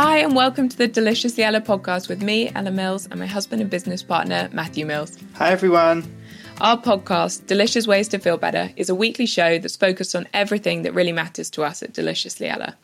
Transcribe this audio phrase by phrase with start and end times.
[0.00, 3.60] Hi, and welcome to the Deliciously Ella podcast with me, Ella Mills, and my husband
[3.60, 5.18] and business partner, Matthew Mills.
[5.34, 6.04] Hi, everyone.
[6.60, 10.82] Our podcast, Delicious Ways to Feel Better, is a weekly show that's focused on everything
[10.82, 12.76] that really matters to us at Deliciously Ella.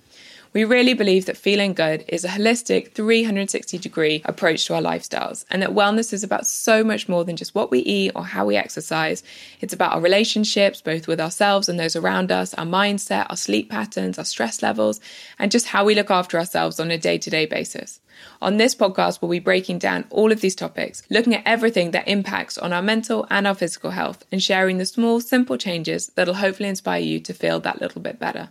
[0.55, 5.45] We really believe that feeling good is a holistic 360 degree approach to our lifestyles,
[5.51, 8.47] and that wellness is about so much more than just what we eat or how
[8.47, 9.25] we exercise.
[9.61, 13.69] It's about our relationships, both with ourselves and those around us, our mindset, our sleep
[13.69, 15.01] patterns, our stress levels,
[15.41, 17.99] and just how we look after ourselves on a day to day basis.
[18.41, 22.07] On this podcast, we'll be breaking down all of these topics, looking at everything that
[22.07, 26.35] impacts on our mental and our physical health, and sharing the small, simple changes that'll
[26.35, 28.51] hopefully inspire you to feel that little bit better.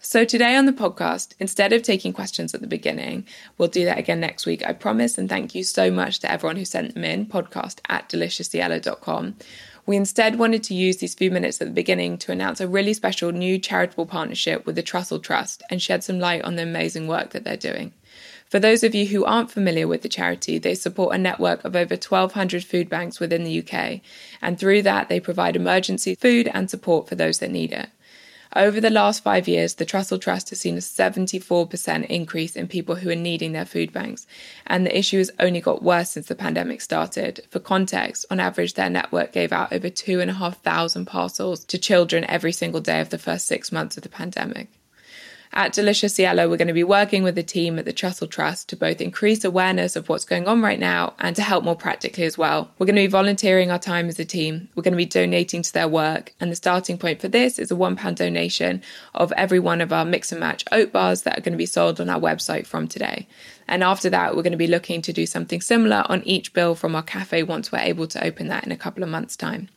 [0.00, 3.26] So, today on the podcast, instead of taking questions at the beginning,
[3.58, 5.18] we'll do that again next week, I promise.
[5.18, 9.34] And thank you so much to everyone who sent them in, podcast at deliciouslyella.com.
[9.86, 12.94] We instead wanted to use these few minutes at the beginning to announce a really
[12.94, 17.08] special new charitable partnership with the Trussell Trust and shed some light on the amazing
[17.08, 17.92] work that they're doing.
[18.48, 21.74] For those of you who aren't familiar with the charity, they support a network of
[21.74, 24.00] over 1,200 food banks within the UK,
[24.40, 27.88] and through that, they provide emergency food and support for those that need it.
[28.56, 32.94] Over the last five years, the Trussell Trust has seen a 74% increase in people
[32.94, 34.26] who are needing their food banks,
[34.66, 37.44] and the issue has only got worse since the pandemic started.
[37.50, 42.80] For context, on average, their network gave out over 2,500 parcels to children every single
[42.80, 44.68] day of the first six months of the pandemic.
[45.52, 48.68] At Deliciously Ella, we're going to be working with the team at the Trussell Trust
[48.68, 52.24] to both increase awareness of what's going on right now and to help more practically
[52.24, 52.70] as well.
[52.78, 54.68] We're going to be volunteering our time as a team.
[54.74, 56.34] We're going to be donating to their work.
[56.38, 58.82] And the starting point for this is a £1 donation
[59.14, 61.66] of every one of our mix and match oat bars that are going to be
[61.66, 63.26] sold on our website from today.
[63.66, 66.74] And after that, we're going to be looking to do something similar on each bill
[66.74, 69.68] from our cafe once we're able to open that in a couple of months' time.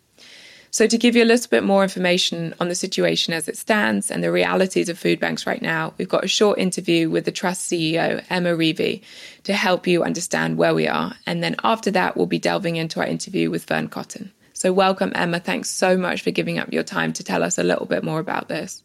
[0.73, 4.09] So, to give you a little bit more information on the situation as it stands
[4.09, 7.31] and the realities of food banks right now, we've got a short interview with the
[7.31, 9.01] Trust CEO, Emma Revie,
[9.43, 11.13] to help you understand where we are.
[11.25, 14.31] And then after that, we'll be delving into our interview with Fearne Cotton.
[14.53, 15.41] So, welcome, Emma.
[15.41, 18.21] Thanks so much for giving up your time to tell us a little bit more
[18.21, 18.81] about this.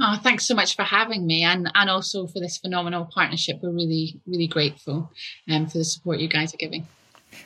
[0.00, 3.58] Oh, thanks so much for having me and, and also for this phenomenal partnership.
[3.62, 5.12] We're really, really grateful
[5.50, 6.86] um, for the support you guys are giving.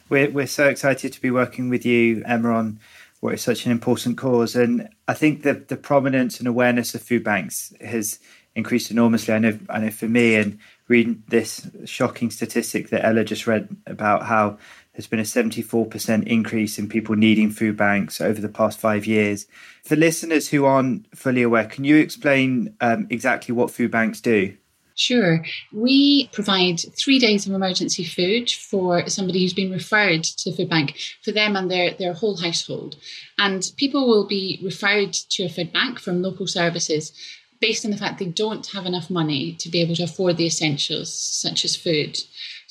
[0.08, 2.78] We're, we're so excited to be working with you, Emma, on
[3.22, 4.56] what is such an important cause.
[4.56, 8.18] And I think that the prominence and awareness of food banks has
[8.56, 9.32] increased enormously.
[9.32, 13.76] I know, I know for me, and reading this shocking statistic that Ella just read
[13.86, 14.58] about how
[14.92, 19.46] there's been a 74% increase in people needing food banks over the past five years.
[19.84, 24.56] For listeners who aren't fully aware, can you explain um, exactly what food banks do?
[24.94, 25.44] Sure.
[25.72, 30.68] We provide three days of emergency food for somebody who's been referred to the food
[30.68, 32.96] bank for them and their, their whole household.
[33.38, 37.12] And people will be referred to a food bank from local services
[37.60, 40.46] based on the fact they don't have enough money to be able to afford the
[40.46, 42.18] essentials such as food.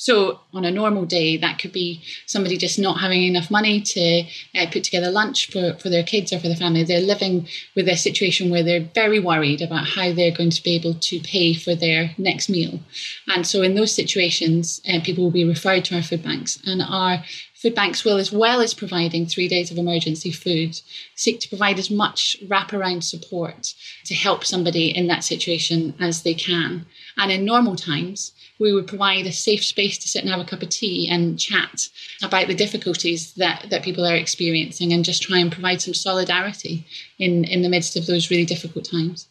[0.02, 4.24] So, on a normal day, that could be somebody just not having enough money to
[4.56, 6.84] uh, put together lunch for, for their kids or for the family.
[6.84, 10.74] They're living with a situation where they're very worried about how they're going to be
[10.74, 12.80] able to pay for their next meal.
[13.28, 16.58] And so, in those situations, uh, people will be referred to our food banks.
[16.66, 17.24] And our
[17.62, 20.82] Food banks will, as well as providing three days of emergency food,
[21.14, 23.76] seek to provide as much wraparound support
[24.06, 26.88] to help somebody in that situation as they can.
[27.18, 30.46] And in normal times, we would provide a safe space to sit and have a
[30.46, 31.90] cup of tea and chat
[32.22, 36.86] about the difficulties that, that people are experiencing and just try and provide some solidarity
[37.18, 39.28] in, in the midst of those really difficult times.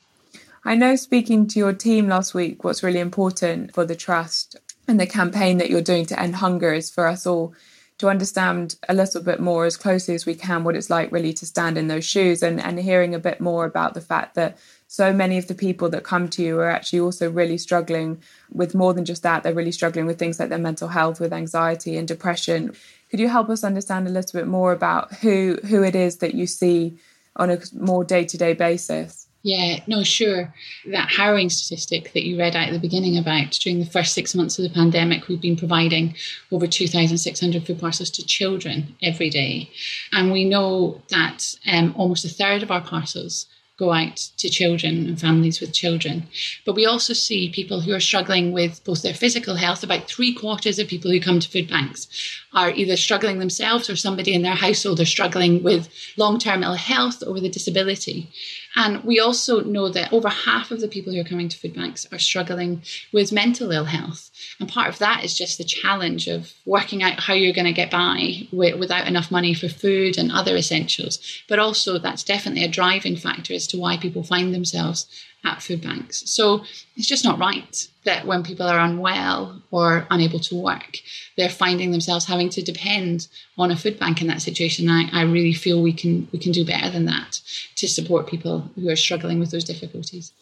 [0.64, 4.56] I know speaking to your team last week, what's really important for the trust
[4.88, 7.54] and the campaign that you're doing to end hunger is for us all
[7.98, 11.34] to understand a little bit more as closely as we can what it's like really
[11.34, 14.58] to stand in those shoes and, and hearing a bit more about the fact that
[14.90, 18.20] so many of the people that come to you are actually also really struggling
[18.52, 19.44] with more than just that.
[19.44, 22.74] They're really struggling with things like their mental health, with anxiety and depression.
[23.08, 26.34] Could you help us understand a little bit more about who who it is that
[26.34, 26.98] you see
[27.36, 29.28] on a more day to day basis?
[29.44, 30.52] Yeah, no, sure.
[30.90, 34.34] That harrowing statistic that you read out at the beginning about during the first six
[34.34, 36.16] months of the pandemic, we've been providing
[36.50, 39.70] over 2,600 food parcels to children every day.
[40.10, 43.46] And we know that um, almost a third of our parcels
[43.80, 46.28] go out to children and families with children.
[46.66, 49.82] But we also see people who are struggling with both their physical health.
[49.82, 52.06] About three quarters of people who come to food banks
[52.52, 55.88] are either struggling themselves or somebody in their household are struggling with
[56.18, 58.28] long term ill health or with a disability.
[58.76, 61.74] And we also know that over half of the people who are coming to food
[61.74, 62.82] banks are struggling
[63.12, 64.30] with mental ill health.
[64.60, 67.72] And part of that is just the challenge of working out how you're going to
[67.72, 71.18] get by without enough money for food and other essentials.
[71.48, 75.06] But also, that's definitely a driving factor as to why people find themselves
[75.44, 76.30] at food banks.
[76.30, 76.64] So
[76.96, 80.98] it's just not right that when people are unwell or unable to work,
[81.36, 84.88] they're finding themselves having to depend on a food bank in that situation.
[84.88, 87.40] I, I really feel we can we can do better than that
[87.76, 90.32] to support people who are struggling with those difficulties.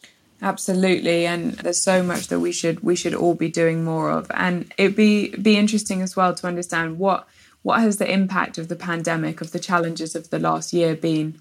[0.40, 4.30] Absolutely, and there's so much that we should we should all be doing more of,
[4.34, 7.26] and it'd be be interesting as well to understand what
[7.62, 11.40] what has the impact of the pandemic of the challenges of the last year been.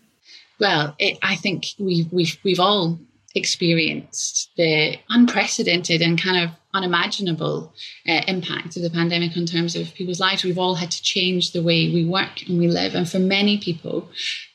[0.59, 2.97] Well, it, I think we've we've we've all
[3.37, 7.73] experienced the unprecedented and kind of unimaginable
[8.07, 10.43] uh, impact of the pandemic in terms of people's lives.
[10.43, 13.57] We've all had to change the way we work and we live, and for many
[13.57, 14.09] people,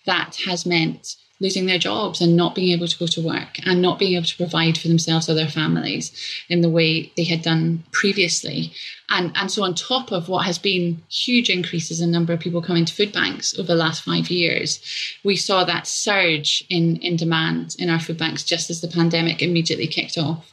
[0.06, 3.82] that has meant losing their jobs and not being able to go to work and
[3.82, 6.12] not being able to provide for themselves or their families
[6.48, 8.72] in the way they had done previously.
[9.10, 12.62] And, and so, on top of what has been huge increases in number of people
[12.62, 14.80] coming to food banks over the last five years,
[15.24, 19.42] we saw that surge in, in demand in our food banks just as the pandemic
[19.42, 20.52] immediately kicked off.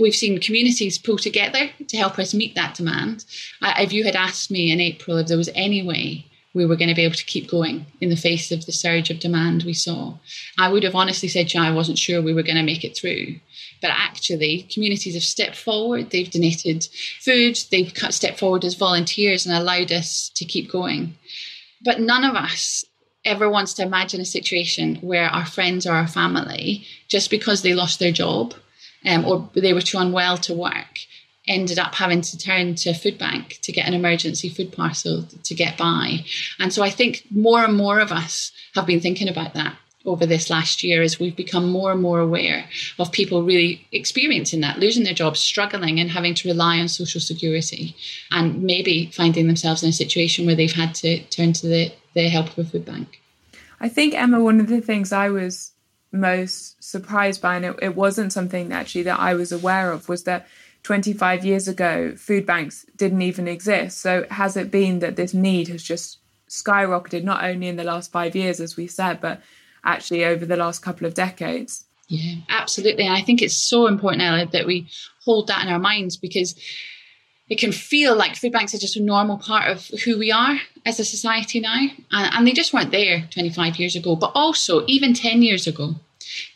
[0.00, 3.26] We've seen communities pull together to help us meet that demand.
[3.60, 6.88] If you had asked me in April if there was any way we were going
[6.88, 9.72] to be able to keep going in the face of the surge of demand we
[9.72, 10.18] saw.
[10.58, 12.96] I would have honestly said you, I wasn't sure we were going to make it
[12.96, 13.36] through.
[13.80, 16.86] But actually, communities have stepped forward, they've donated
[17.20, 21.16] food, they've stepped forward as volunteers and allowed us to keep going.
[21.84, 22.84] But none of us
[23.24, 27.74] ever wants to imagine a situation where our friends or our family, just because they
[27.74, 28.54] lost their job
[29.06, 30.98] um, or they were too unwell to work,
[31.48, 35.24] ended up having to turn to a food bank to get an emergency food parcel
[35.42, 36.24] to get by.
[36.58, 40.26] And so I think more and more of us have been thinking about that over
[40.26, 42.64] this last year as we've become more and more aware
[42.98, 47.20] of people really experiencing that, losing their jobs, struggling, and having to rely on social
[47.20, 47.94] security,
[48.30, 52.28] and maybe finding themselves in a situation where they've had to turn to the, the
[52.28, 53.20] help of a food bank.
[53.80, 55.72] I think, Emma, one of the things I was
[56.10, 60.24] most surprised by, and it, it wasn't something actually that I was aware of, was
[60.24, 60.46] that
[60.82, 64.00] 25 years ago, food banks didn't even exist.
[64.00, 66.18] So, has it been that this need has just
[66.48, 69.40] skyrocketed, not only in the last five years, as we said, but
[69.84, 71.84] actually over the last couple of decades?
[72.08, 73.06] Yeah, absolutely.
[73.06, 74.88] And I think it's so important, Ella, that we
[75.24, 76.54] hold that in our minds because
[77.48, 80.58] it can feel like food banks are just a normal part of who we are
[80.84, 81.86] as a society now.
[82.10, 84.16] And, and they just weren't there 25 years ago.
[84.16, 85.94] But also, even 10 years ago,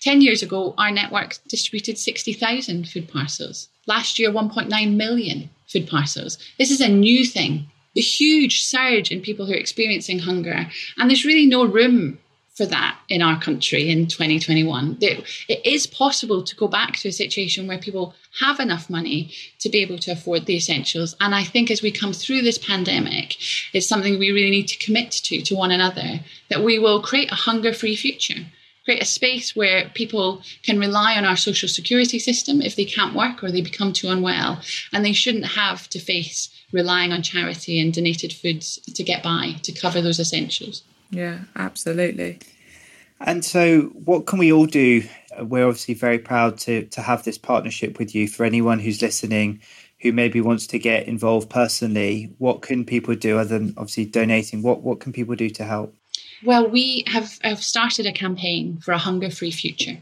[0.01, 3.69] 10 years ago, our network distributed 60,000 food parcels.
[3.87, 6.39] Last year, 1.9 million food parcels.
[6.59, 7.67] This is a new thing,
[7.97, 10.67] a huge surge in people who are experiencing hunger.
[10.99, 12.19] And there's really no room
[12.57, 14.97] for that in our country in 2021.
[15.01, 19.69] It is possible to go back to a situation where people have enough money to
[19.69, 21.15] be able to afford the essentials.
[21.21, 23.37] And I think as we come through this pandemic,
[23.75, 27.31] it's something we really need to commit to, to one another, that we will create
[27.31, 28.47] a hunger free future
[28.87, 33.17] create a space where people can rely on our social security system if they can't
[33.17, 34.63] work or they become too unwell.
[34.93, 39.57] And they shouldn't have to face relying on charity and donated foods to get by,
[39.65, 40.85] to cover those essentials.
[41.11, 42.39] Yeah, absolutely.
[43.21, 45.03] And so, what can we all do?
[45.37, 48.29] Uh, we're obviously very proud to to have this partnership with you.
[48.29, 49.63] For anyone who's listening,
[50.01, 54.63] who maybe wants to get involved personally, what can people do other than obviously donating?
[54.63, 55.95] What what can people do to help?
[56.45, 59.99] Well, we have, have started a campaign for a hunger free future.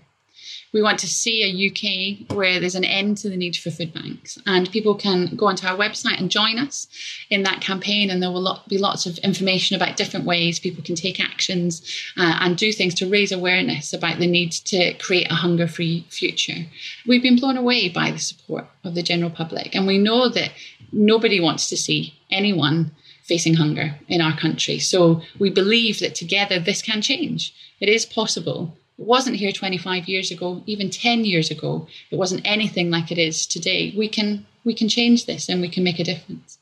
[0.75, 3.95] We want to see a UK where there's an end to the need for food
[3.95, 6.89] banks, and people can go onto our website and join us
[7.31, 8.11] in that campaign.
[8.11, 11.81] And there will be lots of information about different ways people can take actions
[12.17, 16.07] uh, and do things to raise awareness about the need to create a hunger free
[16.11, 16.67] future.
[17.07, 20.51] We've been blown away by the support of the general public, and we know that
[20.91, 22.91] nobody wants to see anyone
[23.25, 24.79] facing hunger in our country.
[24.79, 27.55] So we believe that together this can change.
[27.81, 28.77] It is possible.
[28.99, 31.89] It wasn't here 25 years ago, even 10 years ago.
[32.11, 33.93] It wasn't anything like it is today.
[33.97, 36.59] We can we can change this and we can make a difference.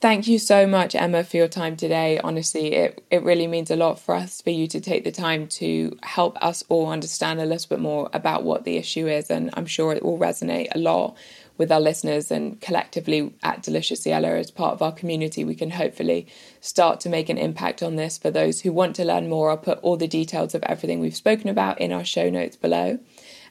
[0.00, 2.18] Thank you so much, Emma, for your time today.
[2.24, 5.46] Honestly, it, it really means a lot for us for you to take the time
[5.48, 9.30] to help us all understand a little bit more about what the issue is.
[9.30, 11.16] And I'm sure it will resonate a lot
[11.60, 15.68] with our listeners and collectively at Deliciously Ella as part of our community, we can
[15.68, 16.26] hopefully
[16.62, 18.16] start to make an impact on this.
[18.16, 21.14] For those who want to learn more, I'll put all the details of everything we've
[21.14, 22.98] spoken about in our show notes below.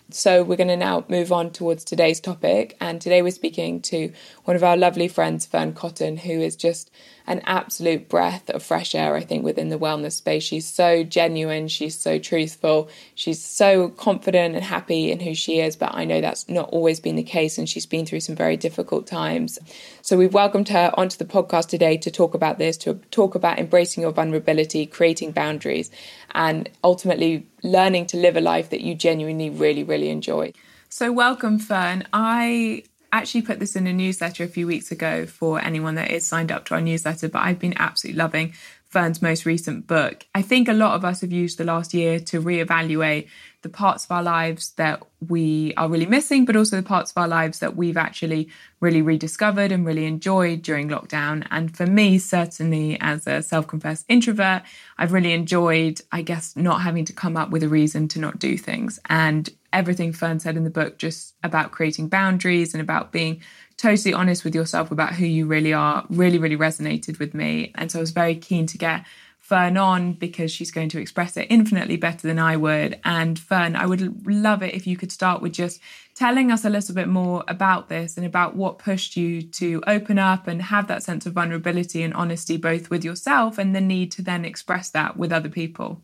[0.09, 2.75] So, we're going to now move on towards today's topic.
[2.81, 4.11] And today we're speaking to
[4.45, 6.89] one of our lovely friends, Fearne Cotton, who is just
[7.29, 10.41] an absolute breath of fresh air, I think, within the wellness space.
[10.41, 15.75] She's so genuine, she's so truthful, she's so confident and happy in who she is.
[15.75, 18.57] But I know that's not always been the case, and she's been through some very
[18.57, 19.59] difficult times.
[20.01, 23.59] So we've welcomed her onto the podcast today to talk about this, to talk about
[23.59, 25.91] embracing your vulnerability, creating boundaries,
[26.31, 30.51] and ultimately learning to live a life that you genuinely really, really enjoy.
[30.89, 32.07] So, welcome, Fearne.
[32.11, 36.25] I actually put this in a newsletter a few weeks ago for anyone that is
[36.25, 38.53] signed up to our newsletter, but I've been absolutely loving
[38.89, 40.25] Fearne's most recent book.
[40.33, 43.27] I think a lot of us have used the last year to reevaluate
[43.61, 47.17] the parts of our lives that we are really missing, but also the parts of
[47.17, 48.49] our lives that we've actually
[48.79, 51.45] really rediscovered and really enjoyed during lockdown.
[51.51, 54.63] And for me, certainly as a self confessed introvert,
[54.97, 58.39] I've really enjoyed, I guess, not having to come up with a reason to not
[58.39, 58.99] do things.
[59.07, 63.41] And everything Fearne said in the book, just about creating boundaries and about being
[63.77, 67.71] totally honest with yourself about who you really are, really, really resonated with me.
[67.75, 69.05] And so I was very keen to get
[69.49, 72.99] Fearne on because she's going to express it infinitely better than I would.
[73.03, 75.79] And Fearne, I would love it if you could start with just
[76.13, 80.19] telling us a little bit more about this and about what pushed you to open
[80.19, 84.11] up and have that sense of vulnerability and honesty, both with yourself and the need
[84.11, 86.01] to then express that with other people.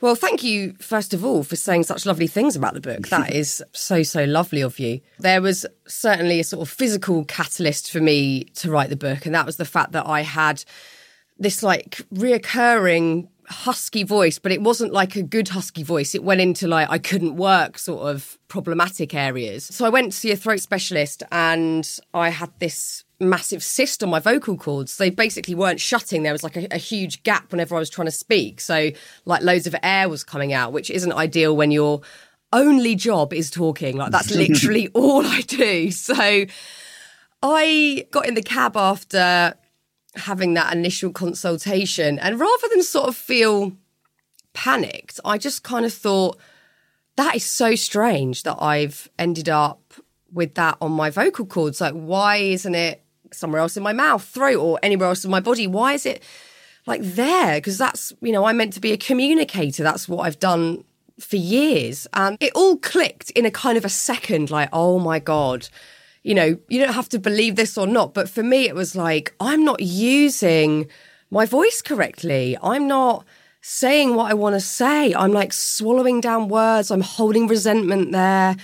[0.00, 3.08] Well, thank you, first of all, for saying such lovely things about the book.
[3.08, 5.00] That is so, so lovely of you.
[5.18, 9.34] There was certainly a sort of physical catalyst for me to write the book, and
[9.34, 10.62] that was the fact that I had
[11.38, 16.14] this like reoccurring husky voice, but it wasn't like a good husky voice.
[16.14, 19.64] It went into like I couldn't work sort of problematic areas.
[19.64, 24.10] So I went to see a throat specialist and I had this massive cyst on
[24.10, 24.96] my vocal cords.
[24.96, 26.22] They basically weren't shutting.
[26.22, 28.60] There was like a, a, huge gap whenever I was trying to speak.
[28.60, 28.90] So
[29.24, 32.02] like loads of air was coming out, which isn't ideal when your
[32.52, 33.96] only job is talking.
[33.96, 35.90] Like that's literally all I do.
[35.90, 36.44] So
[37.42, 39.54] I got in the cab after
[40.16, 42.18] having that initial consultation.
[42.18, 43.72] And rather than sort of feel
[44.52, 46.38] panicked, I just kind of thought,
[47.16, 49.94] that is so strange that I've ended up
[50.32, 51.80] with that on my vocal cords.
[51.80, 55.40] Like, why isn't it somewhere else in my mouth, throat, or anywhere else in my
[55.40, 55.66] body?
[55.66, 56.22] Why is it
[56.86, 57.56] like there?
[57.56, 59.82] Because that's, you know, I'm meant to be a communicator.
[59.82, 60.84] That's what I've done
[61.18, 62.06] for years.
[62.12, 65.68] And it all clicked in a kind of a second, like, oh my God
[66.26, 68.12] you know, you don't have to believe this or not.
[68.12, 70.88] But for me, it was like, I'm not using
[71.30, 72.58] my voice correctly.
[72.60, 73.24] I'm not
[73.60, 75.14] saying what I want to say.
[75.14, 76.90] I'm like swallowing down words.
[76.90, 78.56] I'm holding resentment there.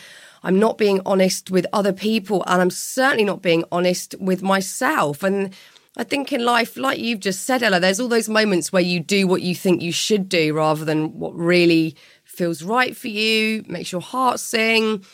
[0.42, 2.42] I'm not being honest with other people.
[2.48, 5.22] And I'm certainly not being honest with myself.
[5.22, 5.54] And
[5.96, 8.98] I think in life, like you've just said, Ella, there's all those moments where you
[8.98, 13.62] do what you think you should do rather than what really feels right for you,
[13.68, 15.04] makes your heart sing,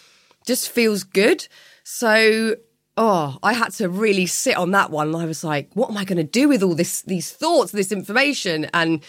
[0.47, 1.47] just feels good.
[1.91, 2.57] So,
[2.99, 5.15] oh, I had to really sit on that one.
[5.15, 7.91] I was like, what am I going to do with all this, these thoughts, this
[7.91, 8.67] information?
[8.75, 9.03] And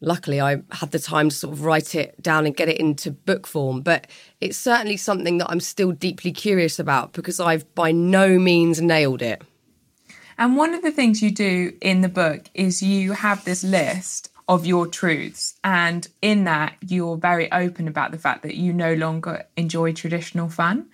[0.00, 3.10] luckily, I had the time to sort of write it down and get it into
[3.10, 3.80] book form.
[3.80, 4.06] But
[4.40, 9.20] it's certainly something that I'm still deeply curious about because I've by no means nailed
[9.20, 9.42] it.
[10.38, 14.30] And one of the things you do in the book is you have this list
[14.48, 15.58] of your truths.
[15.64, 20.48] And in that, you're very open about the fact that you no longer enjoy traditional
[20.48, 20.90] fun.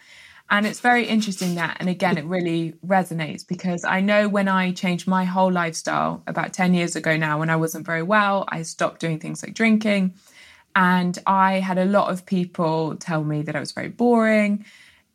[0.50, 4.72] And it's very interesting that, and again, it really resonates because I know when I
[4.72, 8.62] changed my whole lifestyle about 10 years ago now, when I wasn't very well, I
[8.62, 10.14] stopped doing things like drinking.
[10.74, 14.64] And I had a lot of people tell me that I was very boring.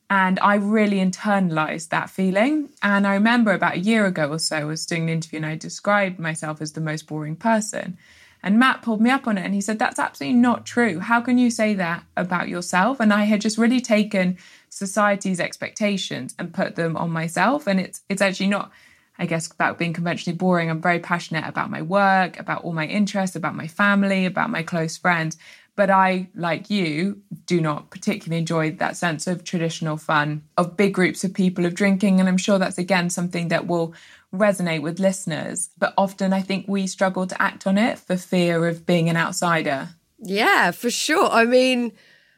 [0.10, 2.70] And I really internalized that feeling.
[2.82, 5.46] And I remember about a year ago or so, I was doing an interview and
[5.46, 7.98] I described myself as the most boring person.
[8.44, 11.00] And Matt pulled me up on it and he said, That's absolutely not true.
[11.00, 13.00] How can you say that about yourself?
[13.00, 14.38] And I had just really taken
[14.76, 17.66] society's expectations and put them on myself.
[17.66, 18.72] And it's it's actually not,
[19.18, 20.70] I guess, about being conventionally boring.
[20.70, 24.64] I'm very passionate about my work, about all my interests, about my family, about my
[24.64, 25.38] close friends.
[25.78, 30.94] But I, like you, do not particularly enjoy that sense of traditional fun, of big
[30.94, 32.20] groups of people, of drinking.
[32.20, 33.94] And I'm sure that's again something that will
[34.34, 35.70] resonate with listeners.
[35.78, 39.18] But often I think we struggle to act on it for fear of being an
[39.18, 39.90] outsider.
[40.20, 41.30] Yeah, for sure.
[41.30, 41.92] I mean,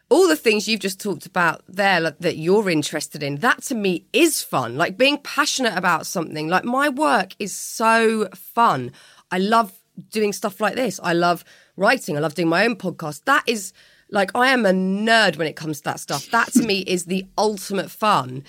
[0.09, 3.75] all the things you've just talked about there like, that you're interested in, that to
[3.75, 4.77] me is fun.
[4.77, 6.47] Like being passionate about something.
[6.47, 8.91] Like my work is so fun.
[9.31, 9.73] I love
[10.09, 10.99] doing stuff like this.
[11.03, 11.43] I love
[11.75, 12.15] writing.
[12.15, 13.25] I love doing my own podcast.
[13.25, 13.73] That is
[14.09, 16.29] like, I am a nerd when it comes to that stuff.
[16.31, 18.43] That to me is the ultimate fun.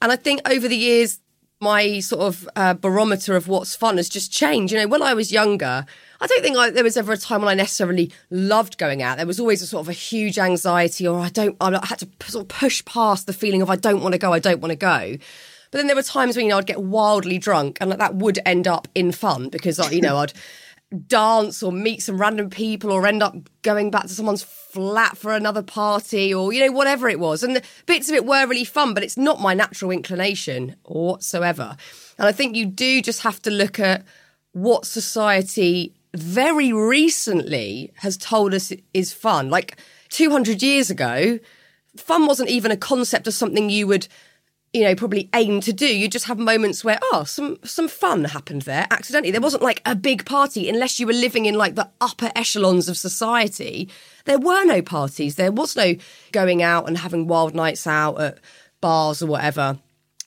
[0.00, 1.20] And I think over the years,
[1.60, 4.72] my sort of uh, barometer of what's fun has just changed.
[4.72, 5.84] You know, when I was younger,
[6.20, 9.18] I don't think I, there was ever a time when I necessarily loved going out.
[9.18, 12.08] There was always a sort of a huge anxiety, or I don't, I had to
[12.26, 14.72] sort of push past the feeling of I don't want to go, I don't want
[14.72, 15.16] to go.
[15.70, 18.14] But then there were times when you know I'd get wildly drunk, and like, that
[18.14, 20.32] would end up in fun because you know I'd
[21.06, 25.32] dance or meet some random people or end up going back to someone's flat for
[25.32, 27.42] another party or you know whatever it was.
[27.42, 31.76] And bits of it were really fun but it's not my natural inclination whatsoever.
[32.18, 34.04] And i think you do just have to look at
[34.52, 39.48] what society very recently has told us is fun.
[39.48, 39.76] Like
[40.08, 41.38] 200 years ago
[41.96, 44.08] fun wasn't even a concept of something you would
[44.72, 45.86] you know, probably aim to do.
[45.86, 49.32] You just have moments where, oh, some some fun happened there accidentally.
[49.32, 52.88] There wasn't like a big party unless you were living in like the upper echelons
[52.88, 53.88] of society.
[54.26, 55.34] There were no parties.
[55.34, 55.94] There was no
[56.30, 58.38] going out and having wild nights out at
[58.80, 59.78] bars or whatever.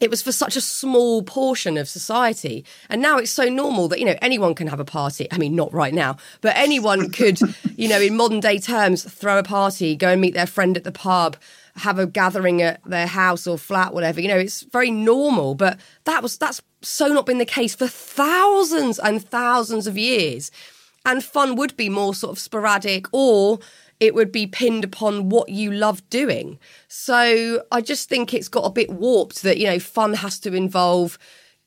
[0.01, 2.65] It was for such a small portion of society.
[2.89, 5.29] And now it's so normal that, you know, anyone can have a party.
[5.31, 7.39] I mean, not right now, but anyone could,
[7.77, 10.83] you know, in modern day terms, throw a party, go and meet their friend at
[10.83, 11.37] the pub,
[11.75, 14.21] have a gathering at their house or flat, whatever.
[14.21, 17.87] You know, it's very normal, but that was that's so not been the case for
[17.87, 20.51] thousands and thousands of years.
[21.05, 23.59] And fun would be more sort of sporadic or
[23.99, 26.59] it would be pinned upon what you love doing.
[26.87, 30.53] So I just think it's got a bit warped that, you know, fun has to
[30.53, 31.17] involve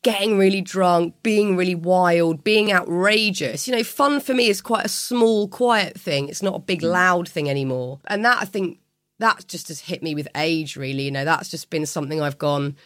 [0.02, 3.66] getting really drunk, being really wild, being outrageous.
[3.66, 6.28] You know, fun for me is quite a small, quiet thing.
[6.28, 6.92] It's not a big, mm.
[6.92, 8.00] loud thing anymore.
[8.06, 8.78] And that I think
[9.18, 11.04] that just has hit me with age, really.
[11.04, 12.76] You know, that's just been something I've gone,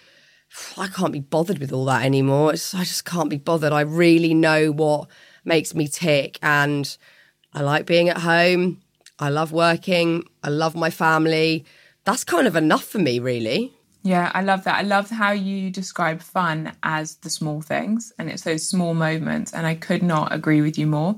[0.77, 2.51] I can't be bothered with all that anymore.
[2.51, 3.73] I just can't be bothered.
[3.73, 5.09] I really know what
[5.45, 6.39] makes me tick.
[6.43, 6.97] And
[7.53, 8.81] I like being at home.
[9.19, 10.25] I love working.
[10.43, 11.65] I love my family.
[12.05, 13.73] That's kind of enough for me, really.
[14.03, 14.77] Yeah, I love that.
[14.77, 19.53] I love how you describe fun as the small things and it's those small moments.
[19.53, 21.17] And I could not agree with you more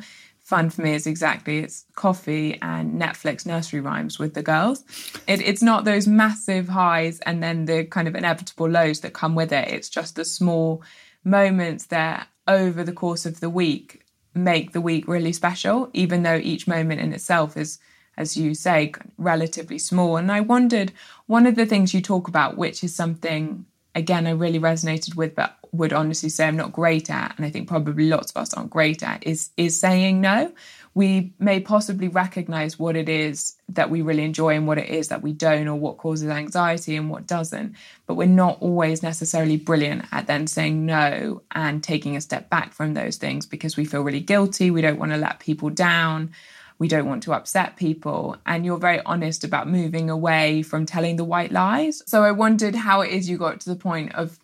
[0.52, 4.84] fun for me is exactly it's coffee and Netflix nursery rhymes with the girls.
[5.26, 9.34] It, it's not those massive highs and then the kind of inevitable lows that come
[9.34, 9.68] with it.
[9.68, 10.82] It's just the small
[11.24, 14.02] moments that over the course of the week
[14.34, 17.78] make the week really special, even though each moment in itself is,
[18.18, 20.18] as you say, relatively small.
[20.18, 20.92] And I wondered
[21.28, 25.34] one of the things you talk about, which is something again I really resonated with,
[25.34, 28.52] but would honestly say I'm not great at, and I think probably lots of us
[28.54, 30.52] aren't great at, is is saying no.
[30.94, 35.08] We may possibly recognize what it is that we really enjoy and what it is
[35.08, 37.76] that we don't, or what causes anxiety and what doesn't.
[38.06, 42.74] But we're not always necessarily brilliant at then saying no and taking a step back
[42.74, 44.70] from those things because we feel really guilty.
[44.70, 46.32] We don't want to let people down.
[46.78, 48.36] We don't want to upset people.
[48.44, 52.02] And you're very honest about moving away from telling the white lies.
[52.06, 54.38] So I wondered how it is you got to the point of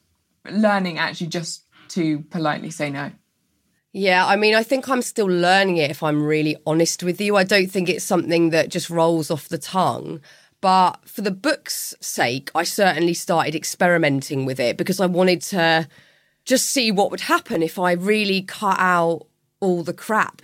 [0.50, 3.10] learning actually just to politely say no.
[3.92, 7.36] Yeah, I mean, I think I'm still learning it if I'm really honest with you.
[7.36, 10.20] I don't think it's something that just rolls off the tongue.
[10.60, 15.88] But for the book's sake, I certainly started experimenting with it because I wanted to
[16.44, 19.26] just see what would happen if I really cut out
[19.60, 20.42] all the crap.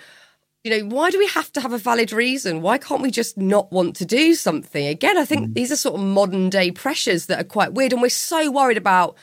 [0.63, 2.63] You know, why do we have to have a valid reason?
[2.63, 4.87] Why can't we just not want to do something?
[4.87, 5.55] Again, I think mm.
[5.55, 7.93] these are sort of modern day pressures that are quite weird.
[7.93, 9.17] And we're so worried about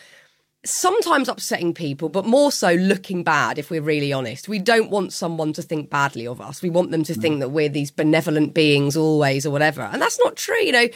[0.63, 4.47] sometimes upsetting people, but more so looking bad, if we're really honest.
[4.47, 6.61] We don't want someone to think badly of us.
[6.61, 7.21] We want them to mm.
[7.21, 9.81] think that we're these benevolent beings always or whatever.
[9.81, 10.59] And that's not true.
[10.59, 10.87] You know,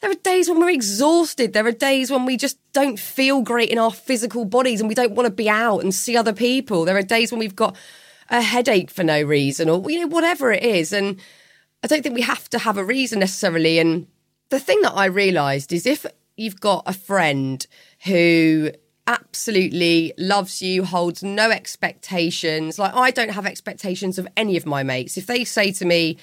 [0.00, 1.52] there are days when we're exhausted.
[1.52, 4.94] There are days when we just don't feel great in our physical bodies and we
[4.94, 6.84] don't want to be out and see other people.
[6.84, 7.76] There are days when we've got
[8.30, 10.92] a headache for no reason or, you know, whatever it is.
[10.92, 11.20] And
[11.84, 13.78] I don't think we have to have a reason necessarily.
[13.78, 14.06] And
[14.48, 17.66] the thing that I realised is if you've got a friend
[18.04, 18.70] who
[19.12, 22.78] absolutely loves you, holds no expectations.
[22.78, 25.18] Like, I don't have expectations of any of my mates.
[25.18, 26.16] If they say to me,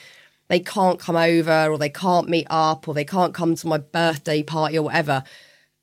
[0.48, 3.78] they can't come over or they can't meet up or they can't come to my
[3.78, 5.24] birthday party or whatever,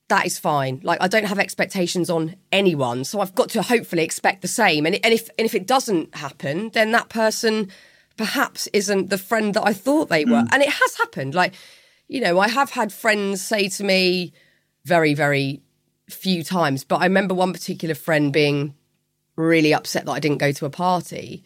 [0.08, 0.80] that is fine.
[0.82, 4.86] Like I don't have expectations on anyone, so I've got to hopefully expect the same.
[4.86, 7.70] And and if and if it doesn't happen, then that person
[8.16, 10.42] perhaps isn't the friend that I thought they were.
[10.42, 10.48] Mm.
[10.52, 11.34] And it has happened.
[11.34, 11.54] Like
[12.08, 14.32] you know, I have had friends say to me
[14.84, 15.62] very very
[16.08, 18.74] few times, but I remember one particular friend being
[19.36, 21.44] really upset that I didn't go to a party.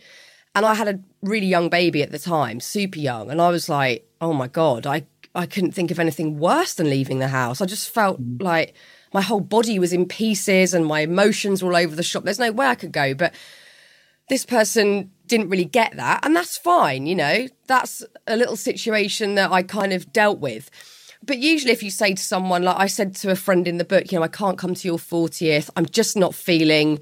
[0.55, 3.31] And I had a really young baby at the time, super young.
[3.31, 6.91] And I was like, oh my God, I, I couldn't think of anything worse than
[6.91, 7.61] leaving the house.
[7.61, 8.43] I just felt mm.
[8.43, 8.75] like
[9.13, 12.25] my whole body was in pieces and my emotions were all over the shop.
[12.25, 13.15] There's no way I could go.
[13.15, 13.35] But
[14.29, 16.25] this person didn't really get that.
[16.25, 20.71] And that's fine, you know, that's a little situation that I kind of dealt with
[21.25, 23.85] but usually, if you say to someone, like I said to a friend in the
[23.85, 27.01] book, you know, I can't come to your 40th, I'm just not feeling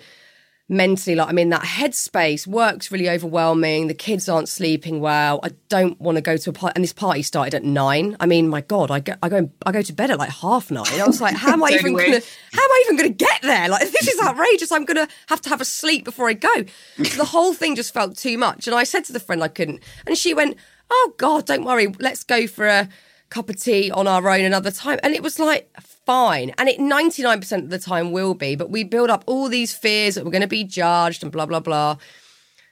[0.68, 2.46] mentally like I'm in that headspace.
[2.46, 3.87] Work's really overwhelming.
[3.87, 5.40] The kids aren't sleeping well.
[5.42, 6.74] I don't want to go to a party.
[6.76, 8.16] And this party started at nine.
[8.20, 10.70] I mean, my God, I go, I go, I go to bed at like half
[10.70, 11.00] nine.
[11.00, 12.20] I was like, how am I even gonna,
[12.52, 13.68] how am I even gonna get there?
[13.68, 14.70] Like, this is outrageous.
[14.70, 16.64] I'm gonna have to have a sleep before I go.
[16.96, 18.66] So the whole thing just felt too much.
[18.66, 20.57] And I said to the friend I couldn't, and she went,
[20.90, 21.88] oh God, don't worry.
[21.98, 22.88] Let's go for a
[23.31, 24.99] cup of tea on our own another time.
[25.03, 26.53] And it was like, fine.
[26.59, 30.14] And it 99% of the time will be, but we build up all these fears
[30.14, 31.97] that we're going to be judged and blah, blah, blah.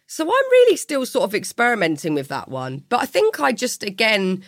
[0.07, 2.85] So I'm really still sort of experimenting with that one.
[2.89, 4.43] But I think I just, again,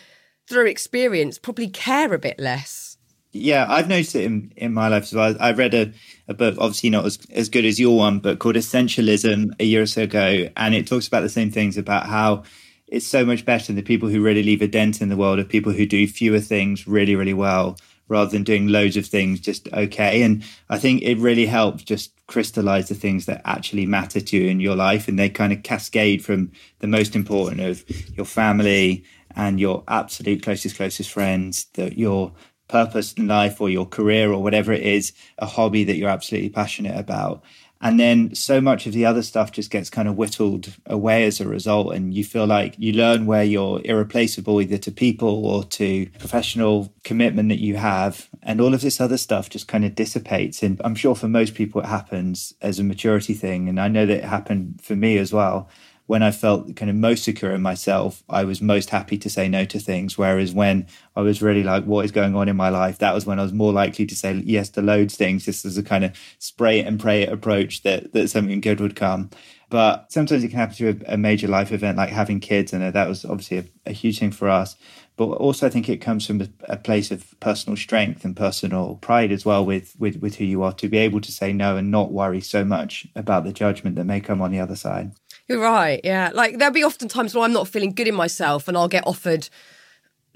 [0.47, 2.97] through experience, probably care a bit less.
[3.31, 5.35] Yeah, I've noticed it in, in my life as well.
[5.39, 5.93] I read a,
[6.27, 9.83] a book, obviously not as, as good as your one, but called Essentialism a year
[9.83, 10.47] or so ago.
[10.57, 12.43] And it talks about the same things about how
[12.91, 15.39] it's so much better than the people who really leave a dent in the world
[15.39, 19.39] are people who do fewer things really, really well rather than doing loads of things
[19.39, 20.23] just okay.
[20.23, 24.49] And I think it really helps just crystallize the things that actually matter to you
[24.49, 25.07] in your life.
[25.07, 27.83] And they kind of cascade from the most important of
[28.17, 29.03] your family
[29.35, 32.33] and your absolute closest, closest friends, that your
[32.67, 36.49] purpose in life or your career or whatever it is, a hobby that you're absolutely
[36.49, 37.43] passionate about.
[37.81, 41.39] And then so much of the other stuff just gets kind of whittled away as
[41.39, 41.93] a result.
[41.93, 46.93] And you feel like you learn where you're irreplaceable, either to people or to professional
[47.03, 48.27] commitment that you have.
[48.43, 50.61] And all of this other stuff just kind of dissipates.
[50.61, 53.69] And I'm sure for most people, it happens as a maturity thing.
[53.69, 55.69] And I know that it happened for me as well
[56.09, 59.47] when I felt kind of most secure in myself, I was most happy to say
[59.47, 60.17] no to things.
[60.17, 62.97] Whereas when I was really like, what is going on in my life?
[62.97, 65.77] That was when I was more likely to say yes to loads things, just as
[65.77, 69.29] a kind of spray it and pray it approach that, that something good would come.
[69.69, 72.73] But sometimes it can happen through a, a major life event like having kids.
[72.73, 74.75] And uh, that was obviously a, a huge thing for us.
[75.15, 78.95] But also, I think it comes from a, a place of personal strength and personal
[78.95, 81.77] pride as well with, with, with who you are to be able to say no
[81.77, 85.11] and not worry so much about the judgment that may come on the other side.
[85.49, 85.99] You're right.
[86.03, 86.29] Yeah.
[86.33, 89.05] Like there'll be often times when I'm not feeling good in myself and I'll get
[89.07, 89.49] offered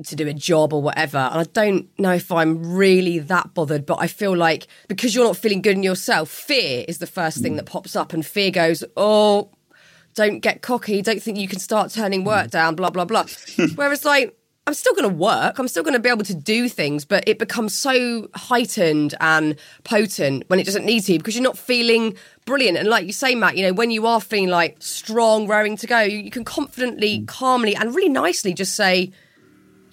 [0.03, 1.19] to do a job or whatever.
[1.19, 5.25] And I don't know if I'm really that bothered, but I feel like because you're
[5.25, 7.57] not feeling good in yourself, fear is the first thing hmm.
[7.57, 8.11] that pops up.
[8.11, 9.51] And fear goes, oh,
[10.15, 11.01] don't get cocky.
[11.03, 12.49] Don't think you can start turning work hmm.
[12.49, 13.25] down, blah, blah, blah.
[13.75, 15.59] Whereas, like, I'm still going to work.
[15.59, 19.57] I'm still going to be able to do things, but it becomes so heightened and
[19.83, 22.77] potent when it doesn't need to because you're not feeling brilliant.
[22.77, 25.87] And like you say, Matt, you know, when you are feeling like strong, raring to
[25.87, 27.27] go, you, you can confidently, mm.
[27.27, 29.11] calmly, and really nicely just say,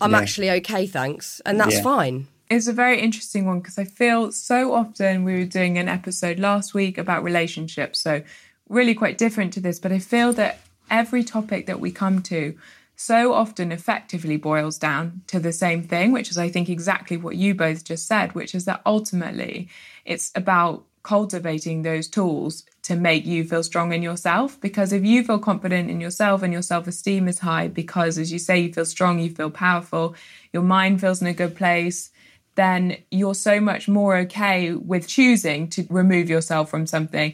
[0.01, 0.19] I'm yeah.
[0.19, 1.41] actually okay, thanks.
[1.45, 1.83] And that's yeah.
[1.83, 2.29] fine.
[2.49, 6.39] It's a very interesting one because I feel so often we were doing an episode
[6.39, 8.01] last week about relationships.
[8.01, 8.23] So,
[8.69, 12.57] really quite different to this, but I feel that every topic that we come to,
[13.01, 17.35] so often effectively boils down to the same thing, which is, I think, exactly what
[17.35, 19.71] you both just said, which is that ultimately
[20.05, 24.61] it's about cultivating those tools to make you feel strong in yourself.
[24.61, 28.31] Because if you feel confident in yourself and your self esteem is high, because as
[28.31, 30.15] you say, you feel strong, you feel powerful,
[30.53, 32.11] your mind feels in a good place,
[32.55, 37.33] then you're so much more okay with choosing to remove yourself from something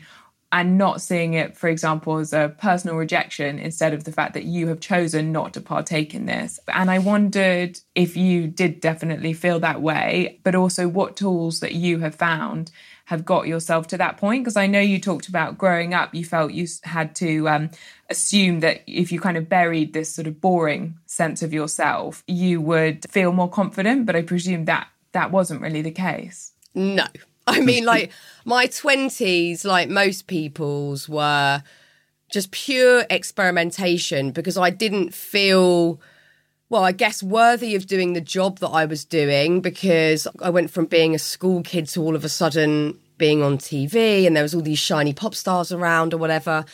[0.53, 4.45] and not seeing it, for example, as a personal rejection instead of the fact that
[4.45, 6.61] you have chosen not to partake in this.
[6.73, 11.75] And I wondered if you did definitely feel that way, but also what tools that
[11.75, 12.71] you have found
[13.07, 14.45] have got yourself to that point.
[14.45, 17.71] Because I know you talked about growing up, you felt you had to um,
[18.09, 22.61] assume that if you kind of buried this sort of boring sense of yourself, you
[22.61, 24.07] would feel more confident.
[24.07, 26.53] But I presume that that wasn't really the case.
[26.75, 27.07] No,
[27.47, 28.13] I mean, like
[28.47, 31.63] my 20s, like most people's, were
[32.31, 36.01] just pure experimentation because I didn't feel,
[36.69, 40.71] well, I guess worthy of doing the job that I was doing because I went
[40.71, 44.45] from being a school kid to all of a sudden being on TV and there
[44.45, 46.65] was all these shiny pop stars around or whatever.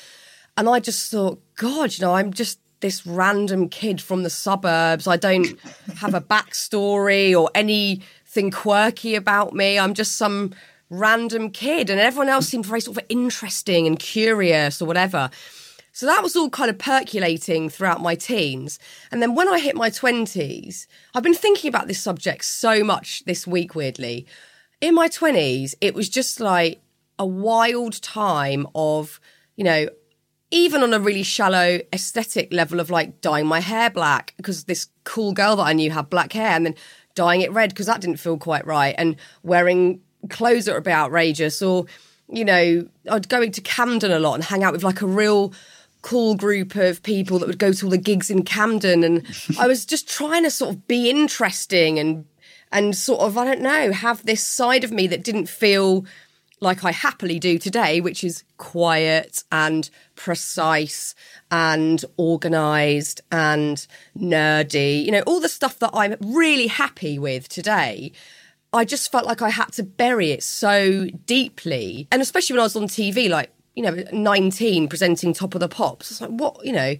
[0.59, 5.07] And I just thought, God, you know, I'm just this random kid from the suburbs.
[5.07, 5.59] I don't
[5.97, 9.79] have a backstory or anything quirky about me.
[9.79, 10.53] I'm just some
[10.93, 15.31] random kid, and everyone else seemed very sort of interesting and curious or whatever.
[15.93, 18.79] So that was all kind of percolating throughout my teens.
[19.11, 23.25] And then when I hit my 20s, I've been thinking about this subject so much
[23.25, 24.27] this week, weirdly.
[24.81, 26.81] In my 20s, it was just like
[27.19, 29.21] a wild time of,
[29.57, 29.89] you know,
[30.51, 34.89] even on a really shallow aesthetic level of like dyeing my hair black because this
[35.05, 36.75] cool girl that I knew had black hair and then
[37.15, 40.83] dyeing it red because that didn't feel quite right, and wearing clothes that were a
[40.83, 41.87] bit outrageous, or
[42.29, 45.53] you know, I'd go into Camden a lot and hang out with like a real
[46.03, 49.27] cool group of people that would go to all the gigs in Camden, and
[49.59, 52.25] I was just trying to sort of be interesting and
[52.71, 56.07] and sort of I don't know have this side of me that didn't feel
[56.63, 61.15] like I happily do today, which is quiet and precise
[61.51, 63.85] and organized and
[64.17, 68.13] nerdy, you know, all the stuff that I'm really happy with today.
[68.73, 72.09] I just felt like I had to bury it so deeply.
[72.11, 75.69] And especially when I was on TV, like, you know, 19 presenting Top of the
[75.69, 76.11] Pops.
[76.11, 76.97] It's like, what, you know,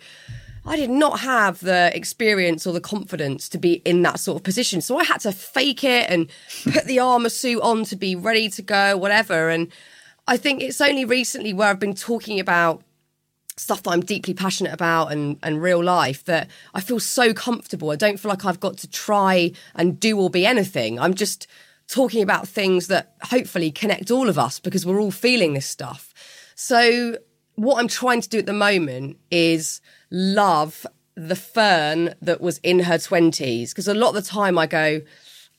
[0.65, 4.43] I did not have the experience or the confidence to be in that sort of
[4.45, 4.81] position.
[4.81, 6.29] So I had to fake it and
[6.73, 9.49] put the armor suit on to be ready to go, whatever.
[9.49, 9.73] And
[10.29, 12.83] I think it's only recently where I've been talking about
[13.57, 17.91] stuff that I'm deeply passionate about and, and real life that I feel so comfortable.
[17.91, 20.99] I don't feel like I've got to try and do or be anything.
[20.99, 21.47] I'm just
[21.89, 26.15] talking about things that hopefully connect all of us because we're all feeling this stuff.
[26.55, 27.19] So
[27.57, 32.81] what I'm trying to do at the moment is love the Fearne that was in
[32.81, 33.71] her 20s.
[33.71, 35.03] Because a lot of the time I go,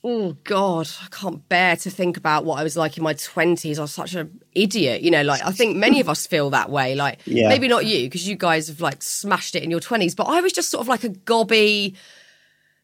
[0.03, 3.77] oh God, I can't bear to think about what I was like in my 20s.
[3.77, 5.01] I was such an idiot.
[5.01, 6.95] You know, like I think many of us feel that way.
[6.95, 7.47] Like yeah.
[7.47, 10.15] maybe not you, because you guys have like smashed it in your 20s.
[10.15, 11.95] But I was just sort of like a gobby,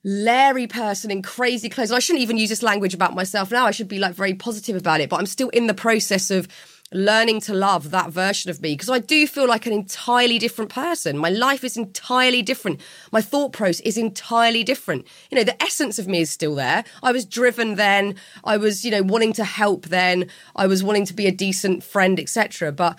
[0.04, 1.92] Larry person in crazy clothes.
[1.92, 3.66] And I shouldn't even use this language about myself now.
[3.66, 5.10] I should be like very positive about it.
[5.10, 6.48] But I'm still in the process of
[6.92, 10.72] learning to love that version of me because I do feel like an entirely different
[10.72, 11.18] person.
[11.18, 12.82] My life is entirely different.
[13.12, 15.06] My thought process is entirely different.
[15.30, 16.84] You know, the essence of me is still there.
[17.04, 18.16] I was driven then.
[18.44, 20.28] I was, you know, wanting to help then.
[20.56, 22.72] I was wanting to be a decent friend, etc.
[22.72, 22.98] But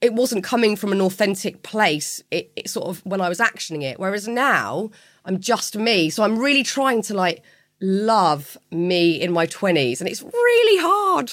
[0.00, 2.22] it wasn't coming from an authentic place.
[2.32, 4.00] It, it sort of when I was actioning it.
[4.00, 4.90] Whereas now
[5.24, 6.10] I'm just me.
[6.10, 7.42] So I'm really trying to like
[7.80, 11.32] love me in my 20s and it's really hard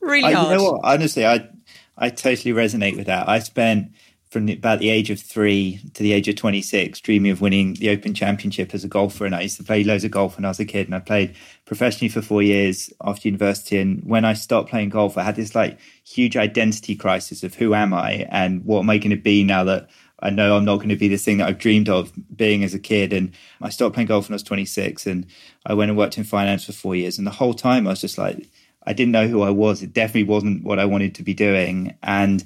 [0.00, 0.80] really I, You know what?
[0.84, 1.48] Honestly, I
[1.96, 3.28] I totally resonate with that.
[3.28, 3.92] I spent
[4.30, 7.74] from the, about the age of three to the age of 26 dreaming of winning
[7.74, 9.26] the Open Championship as a golfer.
[9.26, 10.86] And I used to play loads of golf when I was a kid.
[10.86, 11.34] And I played
[11.66, 13.78] professionally for four years after university.
[13.78, 17.74] And when I stopped playing golf, I had this like huge identity crisis of who
[17.74, 20.76] am I and what am I going to be now that I know I'm not
[20.76, 23.12] going to be this thing that I've dreamed of being as a kid.
[23.12, 25.26] And I stopped playing golf when I was 26 and
[25.66, 27.18] I went and worked in finance for four years.
[27.18, 28.48] And the whole time I was just like,
[28.86, 29.82] I didn't know who I was.
[29.82, 31.94] It definitely wasn't what I wanted to be doing.
[32.02, 32.44] And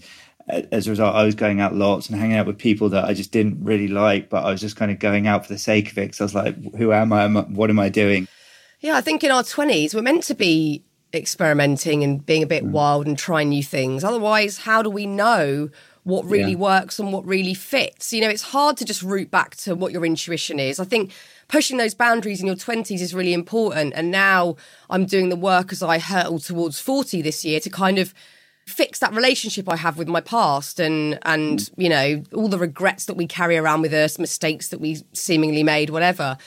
[0.49, 3.15] as a result, I was going out lots and hanging out with people that I
[3.15, 5.93] just didn't really like, but I was just kind of going out for the sake
[5.93, 6.07] of it.
[6.07, 7.29] Because I was like, who am I?
[7.29, 8.29] What am I doing?
[8.81, 12.65] Yeah, I think in our 20s, we're meant to be experimenting and being a bit
[12.65, 12.71] mm.
[12.71, 14.05] wild and trying new things.
[14.05, 15.71] Otherwise, how do we know
[16.05, 16.59] what really yeah.
[16.59, 18.13] works and what really fits?
[18.13, 20.79] You know, it's hard to just root back to what your intuition is.
[20.79, 21.13] I think
[21.49, 23.95] pushing those boundaries in your 20s is really important.
[23.97, 24.57] And now
[24.91, 28.15] I'm doing the work as I hurtle towards 40 this year to kind of
[28.67, 31.71] fix that relationship I have with my past and and mm.
[31.77, 35.63] you know all the regrets that we carry around with us, mistakes that we seemingly
[35.63, 36.39] made, whatever.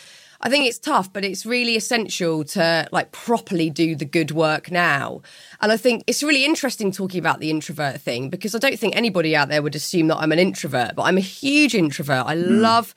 [0.42, 4.70] I think it's tough, but it's really essential to like properly do the good work
[4.70, 5.22] now.
[5.62, 8.96] And I think it's really interesting talking about the introvert thing because I don't think
[8.96, 12.26] anybody out there would assume that I'm an introvert, but I'm a huge introvert.
[12.26, 12.62] I mm.
[12.62, 12.94] love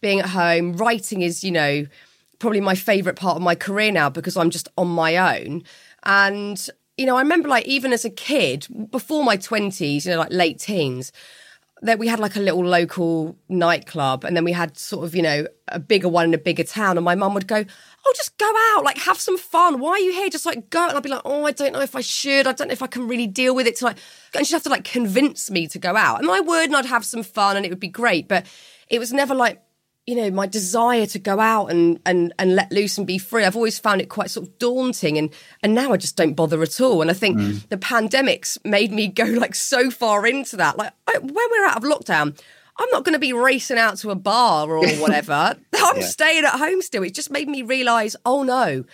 [0.00, 0.74] being at home.
[0.74, 1.86] Writing is, you know,
[2.38, 5.64] probably my favorite part of my career now because I'm just on my own.
[6.04, 6.64] And,
[6.96, 10.32] you know, I remember like even as a kid, before my 20s, you know, like
[10.32, 11.10] late teens,
[11.84, 15.22] that we had like a little local nightclub and then we had sort of, you
[15.22, 16.96] know, a bigger one in a bigger town.
[16.96, 17.64] And my mum would go,
[18.06, 19.80] Oh, just go out, like have some fun.
[19.80, 20.30] Why are you here?
[20.30, 20.88] Just like go.
[20.88, 22.46] And I'd be like, Oh, I don't know if I should.
[22.46, 23.76] I don't know if I can really deal with it.
[23.76, 23.98] To like,
[24.34, 26.20] and she'd have to like convince me to go out.
[26.20, 28.28] And I would, and I'd have some fun and it would be great.
[28.28, 28.46] But
[28.88, 29.60] it was never like
[30.06, 33.44] you know my desire to go out and and and let loose and be free
[33.44, 35.30] i've always found it quite sort of daunting and
[35.62, 37.68] and now i just don't bother at all and i think mm.
[37.68, 41.78] the pandemics made me go like so far into that like I, when we're out
[41.78, 42.38] of lockdown
[42.78, 45.32] i'm not going to be racing out to a bar or whatever
[45.74, 46.06] i'm yeah.
[46.06, 48.84] staying at home still it just made me realize oh no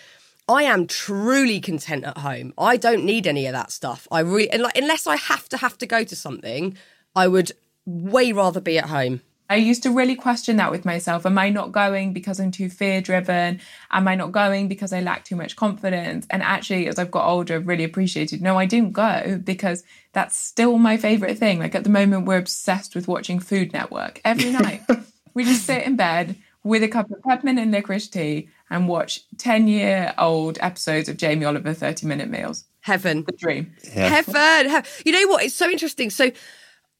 [0.49, 2.53] I am truly content at home.
[2.59, 4.09] I don't need any of that stuff.
[4.11, 6.77] I really, and like, unless I have to have to go to something,
[7.14, 7.53] I would
[7.87, 9.20] way rather be at home.
[9.51, 11.27] I used to really question that with myself.
[11.27, 13.61] Am I not going because I'm too fear driven?
[13.91, 16.25] Am I not going because I lack too much confidence?
[16.31, 19.83] And actually, as I've got older, I've really appreciated no, I didn't go because
[20.13, 21.59] that's still my favorite thing.
[21.59, 24.83] Like at the moment, we're obsessed with watching Food Network every night.
[25.35, 29.21] we just sit in bed with a cup of peppermint and licorice tea and watch
[29.39, 32.67] 10 year old episodes of Jamie Oliver 30 minute meals.
[32.83, 33.25] Heaven.
[33.27, 33.75] The dream.
[33.95, 34.09] Yeah.
[34.09, 34.85] Heaven.
[35.05, 35.43] You know what?
[35.43, 36.09] It's so interesting.
[36.11, 36.31] So,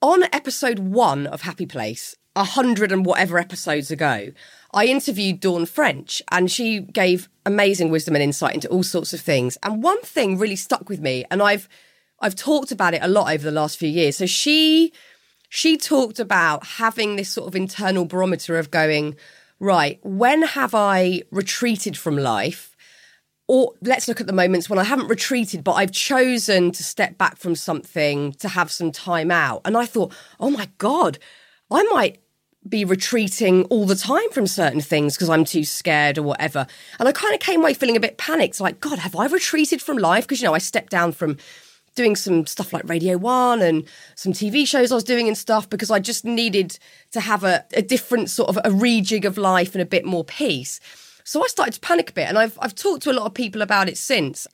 [0.03, 4.33] on episode one of Happy Place, a hundred and whatever episodes ago,
[4.73, 9.21] I interviewed Dawn French and she gave amazing wisdom and insight into all sorts of
[9.21, 9.59] things.
[9.63, 11.69] And one thing really stuck with me, and I've
[12.21, 14.17] I've talked about it a lot over the last few years.
[14.17, 14.93] So she
[15.49, 19.17] she talked about having this sort of internal barometer of going,
[19.59, 22.71] right, when have I retreated from life?
[23.53, 27.19] or let's look at the moments when I haven't retreated, but I've chosen to step
[27.19, 29.63] back from something to have some time out.
[29.65, 31.19] And I thought, oh my God,
[31.71, 32.21] I might
[32.69, 36.67] be retreating all the time from certain things because I'm too scared or whatever.
[36.99, 39.81] And I kind of came away feeling a bit panicked like, God, have I retreated
[39.81, 40.25] from life?
[40.25, 41.39] Because, you know, I stepped down from
[41.95, 45.69] doing some stuff like Radio One and some TV shows I was doing and stuff
[45.69, 46.79] because I just needed
[47.13, 50.25] to have a, a different sort of a rejig of life and a bit more
[50.25, 50.81] peace.
[51.25, 53.35] So I started to panic a bit, and I've I've talked to a lot of
[53.35, 54.47] people about it since.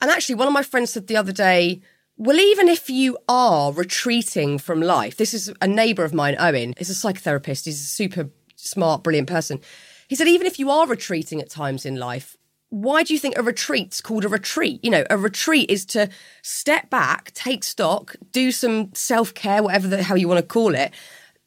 [0.00, 1.80] And actually, one of my friends said the other day,
[2.16, 6.74] well, even if you are retreating from life, this is a neighbour of mine, Owen,
[6.78, 7.64] is a psychotherapist.
[7.64, 9.60] He's a super smart, brilliant person.
[10.08, 12.36] He said, even if you are retreating at times in life,
[12.70, 14.80] why do you think a retreat's called a retreat?
[14.84, 16.08] You know, a retreat is to
[16.42, 20.74] step back, take stock, do some self care, whatever the hell you want to call
[20.74, 20.92] it,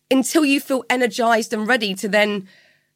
[0.10, 2.48] until you feel energized and ready to then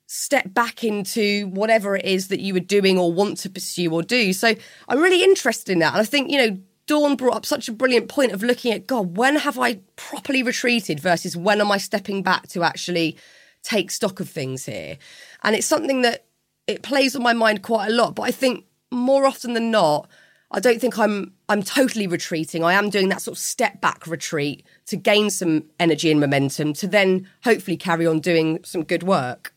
[0.08, 4.04] step back into whatever it is that you were doing or want to pursue or
[4.04, 4.34] do.
[4.34, 4.56] So
[4.90, 5.94] I'm really interested in that.
[5.94, 8.88] And I think, you know, Dawn brought up such a brilliant point of looking at
[8.88, 13.17] God, when have I properly retreated versus when am I stepping back to actually
[13.63, 14.98] take stock of things here?
[15.44, 16.26] And it's something that
[16.67, 18.15] it plays on my mind quite a lot.
[18.15, 20.10] But I think more often than not,
[20.52, 22.63] I don't think I'm I'm totally retreating.
[22.63, 26.74] I am doing that sort of step back retreat to gain some energy and momentum
[26.74, 29.54] to then hopefully carry on doing some good work.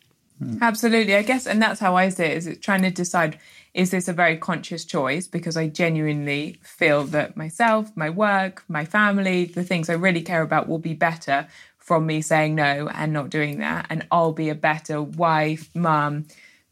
[0.61, 1.15] Absolutely.
[1.15, 3.39] I guess, and that's how I see it, is it trying to decide,
[3.75, 5.27] is this a very conscious choice?
[5.27, 10.43] Because I genuinely feel that myself, my work, my family, the things I really care
[10.43, 13.87] about will be better from me saying no and not doing that.
[13.91, 16.27] And I'll be a better wife, mum,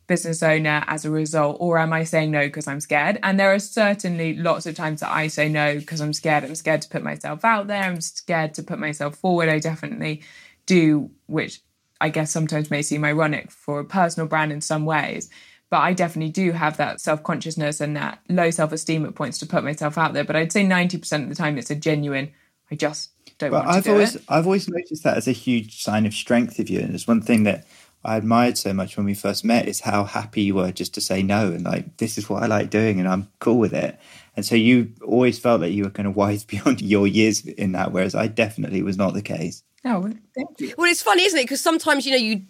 [0.06, 1.56] business owner as a result.
[1.58, 3.18] Or am I saying no because I'm scared?
[3.24, 6.44] And there are certainly lots of times that I say no because I'm scared.
[6.44, 7.82] I'm scared to put myself out there.
[7.82, 9.48] I'm scared to put myself forward.
[9.48, 10.22] I definitely
[10.66, 11.60] do, which
[12.00, 15.30] I guess sometimes may seem ironic for a personal brand in some ways.
[15.72, 19.38] But I definitely do have that self consciousness and that low self esteem at points
[19.38, 20.22] to put myself out there.
[20.22, 22.30] But I'd say 90% of the time it's a genuine,
[22.70, 23.08] I just
[23.38, 24.22] don't want I've to do always, it.
[24.28, 26.80] I've always noticed that as a huge sign of strength of you.
[26.80, 27.66] And it's one thing that
[28.04, 31.00] I admired so much when we first met is how happy you were just to
[31.00, 33.98] say no and like, this is what I like doing and I'm cool with it.
[34.36, 37.72] And so you always felt that you were kind of wise beyond your years in
[37.72, 39.62] that, whereas I definitely was not the case.
[39.86, 40.74] Oh, thank you.
[40.76, 41.44] Well, it's funny, isn't it?
[41.44, 42.42] Because sometimes, you know, you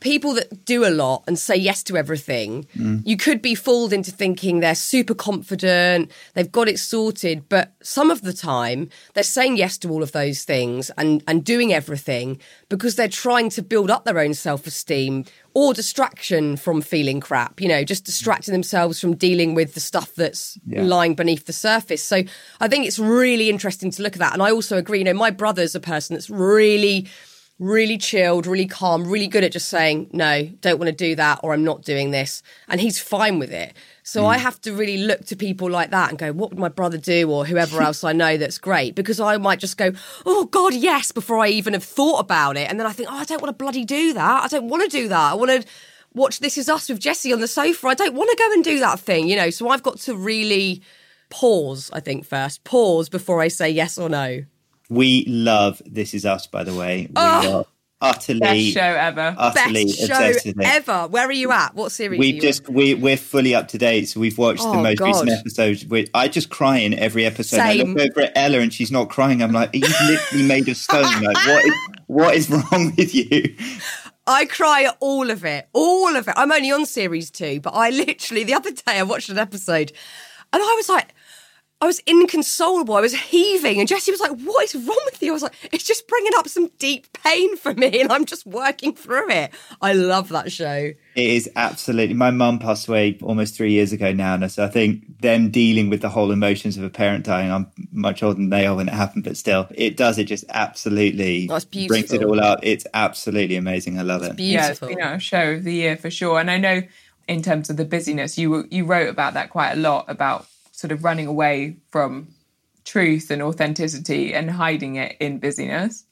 [0.00, 3.02] people that do a lot and say yes to everything, mm.
[3.04, 7.48] you could be fooled into thinking they're super confident, they've got it sorted.
[7.48, 11.44] But some of the time, they're saying yes to all of those things and, and
[11.44, 16.80] doing everything because they're trying to build up their own self esteem or distraction from
[16.80, 20.82] feeling crap, you know, just distracting themselves from dealing with the stuff that's Yeah.
[20.82, 22.02] lying beneath the surface.
[22.02, 22.22] So
[22.60, 24.34] I think it's really interesting to look at that.
[24.34, 27.08] And I also agree, you know, my brother's a person that's really
[27.58, 31.40] really chilled, really calm, really good at just saying, no, don't want to do that,
[31.42, 32.42] or I'm not doing this.
[32.68, 33.74] And he's fine with it.
[34.04, 34.40] So I mm.
[34.40, 37.30] have to really look to people like that and go, what would my brother do,
[37.30, 38.94] or whoever else I know that's great?
[38.94, 39.92] Because I might just go,
[40.24, 42.70] oh, God, yes, before I even have thought about it.
[42.70, 44.44] And then I think, oh, I don't want to bloody do that.
[44.44, 45.32] I don't want to do that.
[45.32, 45.68] I want to
[46.14, 47.88] watch This Is Us with Jesse on the sofa.
[47.88, 49.50] I don't want to go and do that thing, you know?
[49.50, 50.80] So I've got to really
[51.28, 52.62] pause, I think, first.
[52.62, 54.44] Pause before I say yes or no.
[54.88, 57.06] We love This Is Us, by the way.
[57.08, 57.58] We ah, Oh.
[57.58, 57.64] are
[58.00, 59.34] utterly, Best show ever.
[59.36, 61.08] utterly Best show obsessed with ever.
[61.08, 61.74] Where are you at?
[61.74, 62.18] What series?
[62.18, 65.00] We've you just we we're fully up to date, so we've watched the Oh, most
[65.00, 65.38] recent God.
[65.38, 65.84] episode.
[65.90, 67.60] We, I just cry in every episode.
[67.60, 69.42] I look over at Ella and she's not crying.
[69.42, 71.02] I'm like, are you literally made of stone?
[71.02, 71.74] Like, what is,
[72.06, 73.54] what is wrong with you?
[74.26, 76.34] I cry at all of it, all of it.
[76.36, 79.90] I'm only on series two, but I literally the other day I watched an episode,
[80.52, 81.14] and I was like,
[81.80, 82.96] I was inconsolable.
[82.96, 85.54] I was heaving, and Jesse was like, "What is wrong with you?" I was like,
[85.70, 89.52] "It's just bringing up some deep pain for me, and I'm just working through it."
[89.80, 90.92] I love that show.
[91.14, 92.14] It is absolutely.
[92.14, 95.88] My mum passed away almost three years ago now, and so I think them dealing
[95.88, 97.52] with the whole emotions of a parent dying.
[97.52, 100.18] I'm much older than they are when it happened, but still, it does.
[100.18, 102.58] It just absolutely That's brings it all up.
[102.64, 104.00] It's absolutely amazing.
[104.00, 104.38] I love it.
[104.40, 104.88] Yeah, it's Beautiful.
[104.88, 106.40] been our show of the year for sure.
[106.40, 106.82] And I know
[107.28, 110.46] in terms of the busyness, you you wrote about that quite a lot about
[110.78, 112.28] sort of running away from
[112.84, 116.04] truth and authenticity and hiding it in busyness.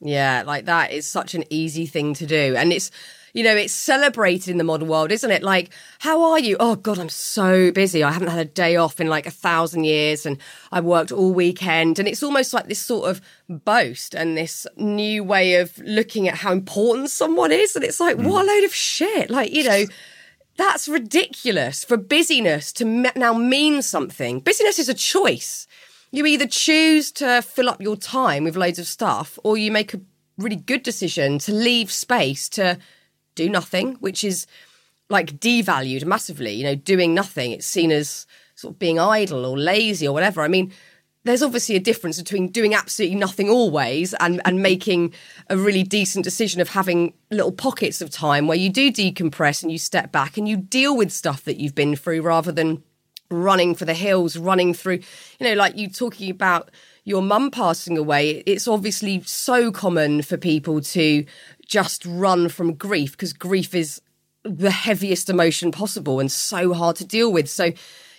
[0.00, 2.54] Yeah, like that is such an easy thing to do.
[2.56, 2.90] And it's,
[3.34, 5.42] you know, it's celebrated in the modern world, isn't it?
[5.42, 6.56] Like, how are you?
[6.58, 8.02] Oh, God, I'm so busy.
[8.02, 10.38] I haven't had a day off in like a thousand years and
[10.72, 11.98] I worked all weekend.
[11.98, 16.36] And it's almost like this sort of boast and this new way of looking at
[16.36, 17.76] how important someone is.
[17.76, 18.24] And it's like, mm.
[18.24, 19.28] what a load of shit.
[19.28, 19.84] Like, you know,
[20.56, 24.40] that's ridiculous for busyness to me- now mean something.
[24.40, 25.66] Busyness is a choice.
[26.10, 29.92] You either choose to fill up your time with loads of stuff, or you make
[29.94, 30.00] a
[30.38, 32.78] really good decision to leave space to
[33.34, 34.46] do nothing, which is
[35.08, 36.52] like devalued massively.
[36.52, 40.42] You know, doing nothing, it's seen as sort of being idle or lazy or whatever.
[40.42, 40.72] I mean,
[41.26, 45.12] there's obviously a difference between doing absolutely nothing always and, and making
[45.50, 49.72] a really decent decision of having little pockets of time where you do decompress and
[49.72, 52.82] you step back and you deal with stuff that you've been through rather than
[53.28, 55.00] running for the hills, running through,
[55.40, 56.70] you know, like you talking about
[57.04, 58.42] your mum passing away.
[58.46, 61.24] It's obviously so common for people to
[61.66, 64.00] just run from grief because grief is
[64.44, 67.48] the heaviest emotion possible and so hard to deal with.
[67.50, 67.72] So,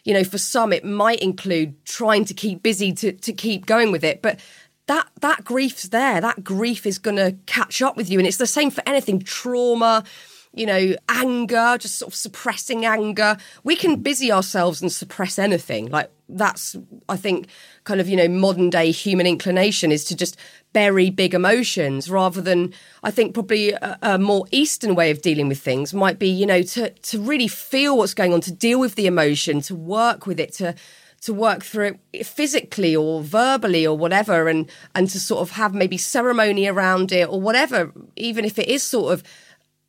[0.08, 3.92] you know, for some it might include trying to keep busy to, to keep going
[3.92, 4.22] with it.
[4.22, 4.40] But
[4.86, 6.22] that that grief's there.
[6.22, 8.18] That grief is gonna catch up with you.
[8.18, 10.06] And it's the same for anything, trauma,
[10.54, 13.36] you know, anger, just sort of suppressing anger.
[13.66, 15.88] We can busy ourselves and suppress anything.
[15.88, 16.78] Like that's
[17.10, 17.50] I think
[17.84, 20.38] kind of, you know, modern day human inclination is to just
[20.74, 25.48] bury big emotions rather than I think probably a, a, more Eastern way of dealing
[25.48, 28.80] with things might be, you know, to to really feel what's going on, to deal
[28.80, 30.76] with the emotion, to work with it, to
[31.22, 35.74] to work through it physically or verbally or whatever and and to sort of have
[35.74, 39.24] maybe ceremony around it or whatever, even if it is sort of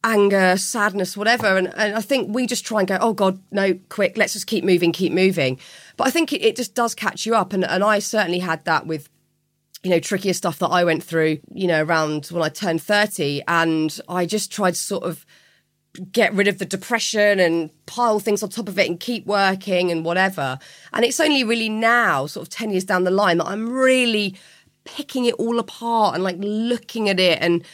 [0.05, 1.57] anger, sadness, whatever.
[1.57, 4.47] And, and I think we just try and go, oh God, no, quick, let's just
[4.47, 5.59] keep moving, keep moving.
[5.97, 7.53] But I think it, it just does catch you up.
[7.53, 9.09] And, and I certainly had that with
[9.83, 13.43] you know, trickier stuff that I went through, you know, around when I turned 30.
[13.47, 15.25] And I just tried to sort of
[16.13, 19.91] get rid of the depression and pile things on top of it and keep working
[19.91, 20.59] and whatever.
[20.93, 24.37] And it's only really now, sort of 10 years down the line, that I'm really
[24.85, 27.65] picking it all apart and like looking at it and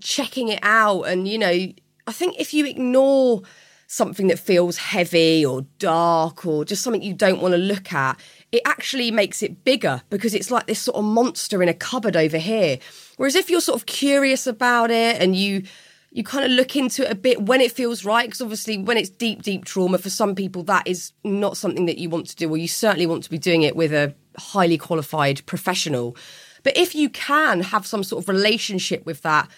[0.00, 1.02] checking it out.
[1.02, 1.68] And, you know,
[2.06, 3.42] I think if you ignore
[3.86, 8.20] something that feels heavy or dark or just something you don't want to look at,
[8.50, 12.16] it actually makes it bigger because it's like this sort of monster in a cupboard
[12.16, 12.78] over here.
[13.16, 15.64] Whereas if you're sort of curious about it and you
[16.10, 18.96] you kind of look into it a bit when it feels right because obviously when
[18.96, 22.36] it's deep deep trauma for some people that is not something that you want to
[22.36, 26.16] do or you certainly want to be doing it with a highly qualified professional
[26.62, 29.48] but if you can have some sort of relationship with that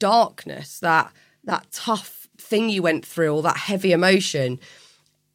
[0.00, 1.12] darkness that
[1.44, 4.58] that tough thing you went through or that heavy emotion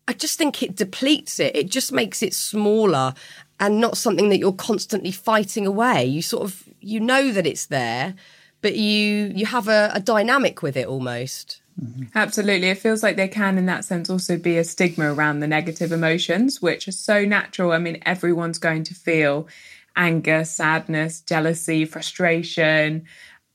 [0.08, 1.56] I just think it depletes it.
[1.56, 3.14] It just makes it smaller
[3.60, 6.06] and not something that you're constantly fighting away.
[6.06, 8.16] You sort of you know that it's there,
[8.62, 11.62] but you you have a, a dynamic with it almost.
[11.82, 12.06] Mm-hmm.
[12.16, 12.70] Absolutely.
[12.70, 15.92] It feels like there can, in that sense, also be a stigma around the negative
[15.92, 17.72] emotions, which are so natural.
[17.72, 19.48] I mean, everyone's going to feel
[19.96, 23.06] anger, sadness, jealousy, frustration.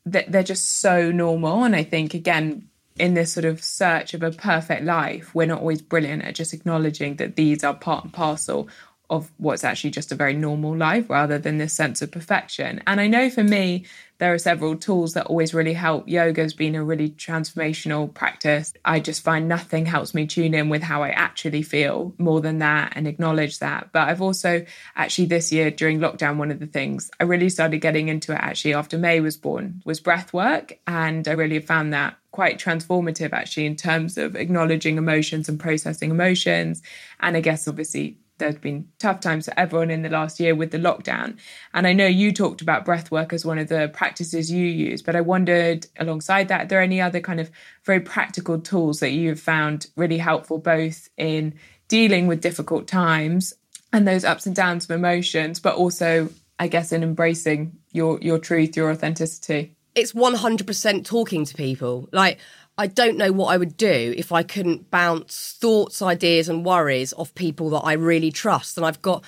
[0.04, 1.64] They're just so normal.
[1.64, 2.68] And I think, again,
[2.98, 6.52] in this sort of search of a perfect life, we're not always brilliant at just
[6.52, 8.68] acknowledging that these are part and parcel
[9.12, 12.82] of what's actually just a very normal life rather than this sense of perfection.
[12.86, 13.84] And I know for me,
[14.16, 16.08] there are several tools that always really help.
[16.08, 18.72] Yoga has been a really transformational practice.
[18.86, 22.60] I just find nothing helps me tune in with how I actually feel more than
[22.60, 23.90] that and acknowledge that.
[23.92, 24.64] But I've also
[24.96, 28.40] actually this year during lockdown, one of the things I really started getting into it
[28.40, 30.78] actually after May was born was breath work.
[30.86, 36.10] And I really found that quite transformative actually in terms of acknowledging emotions and processing
[36.10, 36.80] emotions.
[37.20, 40.70] And I guess obviously there's been tough times for everyone in the last year with
[40.70, 41.38] the lockdown.
[41.74, 45.02] And I know you talked about breath work as one of the practices you use,
[45.02, 47.50] but I wondered alongside that, are there any other kind of
[47.84, 51.54] very practical tools that you've found really helpful both in
[51.88, 53.54] dealing with difficult times
[53.92, 58.38] and those ups and downs of emotions, but also, I guess, in embracing your your
[58.38, 59.76] truth, your authenticity?
[59.94, 62.08] It's 100% talking to people.
[62.12, 62.38] Like,
[62.82, 67.12] I don't know what I would do if I couldn't bounce thoughts, ideas, and worries
[67.12, 68.76] off people that I really trust.
[68.76, 69.22] And I've got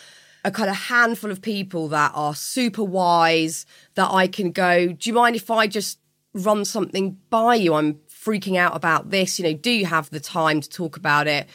[0.45, 5.09] a kind of handful of people that are super wise that I can go, Do
[5.09, 6.01] you mind if I just
[6.33, 7.75] run something by you?
[7.75, 9.39] I'm freaking out about this.
[9.39, 11.47] You know, do you have the time to talk about it?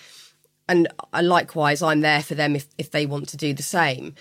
[0.69, 4.15] And uh, likewise, I'm there for them if, if they want to do the same.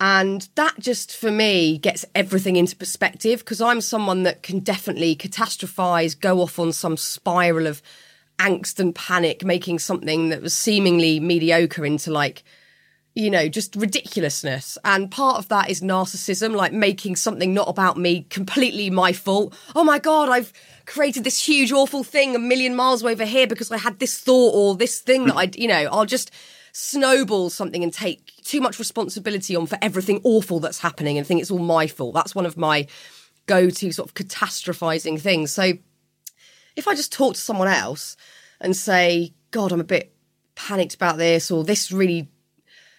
[0.00, 5.14] And that just for me gets everything into perspective because I'm someone that can definitely
[5.14, 7.82] catastrophize, go off on some spiral of
[8.38, 12.42] angst and panic, making something that was seemingly mediocre into like,
[13.14, 14.78] you know, just ridiculousness.
[14.86, 19.54] And part of that is narcissism, like making something not about me completely my fault.
[19.76, 20.54] Oh my God, I've
[20.86, 24.54] created this huge, awful thing a million miles over here because I had this thought
[24.54, 25.38] or this thing that hmm.
[25.38, 26.30] I, you know, I'll just
[26.72, 31.40] snowball something and take too much responsibility on for everything awful that's happening and think
[31.40, 32.14] it's all my fault.
[32.14, 32.86] That's one of my
[33.46, 35.50] go to sort of catastrophizing things.
[35.50, 35.72] So
[36.76, 38.16] if I just talk to someone else
[38.60, 40.14] and say, God, I'm a bit
[40.54, 42.28] panicked about this, or this really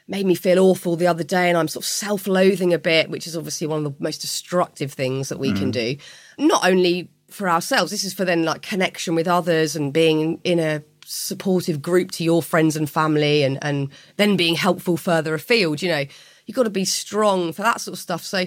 [0.07, 3.09] made me feel awful the other day, and I'm sort of self loathing a bit,
[3.09, 5.57] which is obviously one of the most destructive things that we mm.
[5.57, 5.95] can do.
[6.37, 10.59] Not only for ourselves, this is for then like connection with others and being in
[10.59, 15.81] a supportive group to your friends and family and, and then being helpful further afield.
[15.81, 16.05] You know,
[16.45, 18.23] you've got to be strong for that sort of stuff.
[18.23, 18.45] So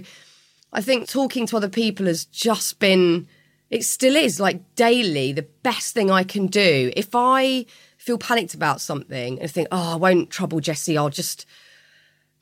[0.72, 3.28] I think talking to other people has just been,
[3.68, 6.90] it still is like daily the best thing I can do.
[6.96, 7.66] If I
[7.98, 11.44] feel panicked about something and think, oh, I won't trouble Jesse, I'll just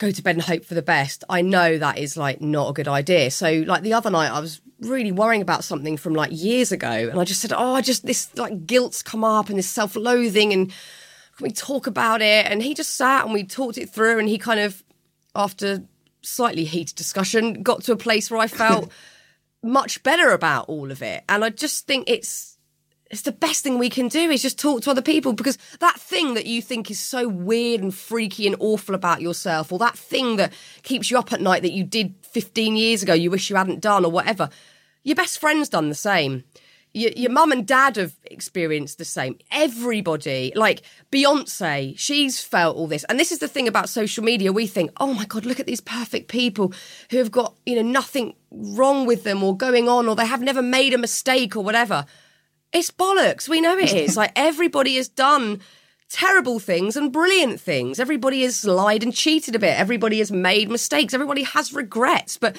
[0.02, 1.22] go to bed and hope for the best.
[1.28, 3.30] I know that is like not a good idea.
[3.30, 6.90] So like the other night I was really worrying about something from like years ago
[6.90, 10.52] and I just said, "Oh, I just this like guilt's come up and this self-loathing
[10.52, 10.68] and
[11.36, 14.28] can we talk about it?" And he just sat and we talked it through and
[14.28, 14.82] he kind of
[15.36, 15.84] after
[16.22, 18.90] slightly heated discussion got to a place where I felt
[19.62, 21.22] much better about all of it.
[21.28, 22.51] And I just think it's
[23.12, 26.00] it's the best thing we can do is just talk to other people because that
[26.00, 29.98] thing that you think is so weird and freaky and awful about yourself, or that
[29.98, 30.50] thing that
[30.82, 33.80] keeps you up at night that you did 15 years ago, you wish you hadn't
[33.80, 34.48] done, or whatever,
[35.04, 36.42] your best friend's done the same.
[36.94, 39.38] Your, your mum and dad have experienced the same.
[39.50, 43.04] Everybody, like Beyonce, she's felt all this.
[43.04, 44.52] And this is the thing about social media.
[44.52, 46.72] We think, oh my God, look at these perfect people
[47.10, 50.40] who have got, you know, nothing wrong with them or going on, or they have
[50.40, 52.06] never made a mistake or whatever.
[52.72, 53.48] It's bollocks.
[53.48, 54.16] We know it is.
[54.16, 55.60] like everybody has done
[56.08, 57.98] terrible things and brilliant things.
[57.98, 59.78] Everybody has lied and cheated a bit.
[59.78, 61.14] Everybody has made mistakes.
[61.14, 62.36] Everybody has regrets.
[62.36, 62.58] But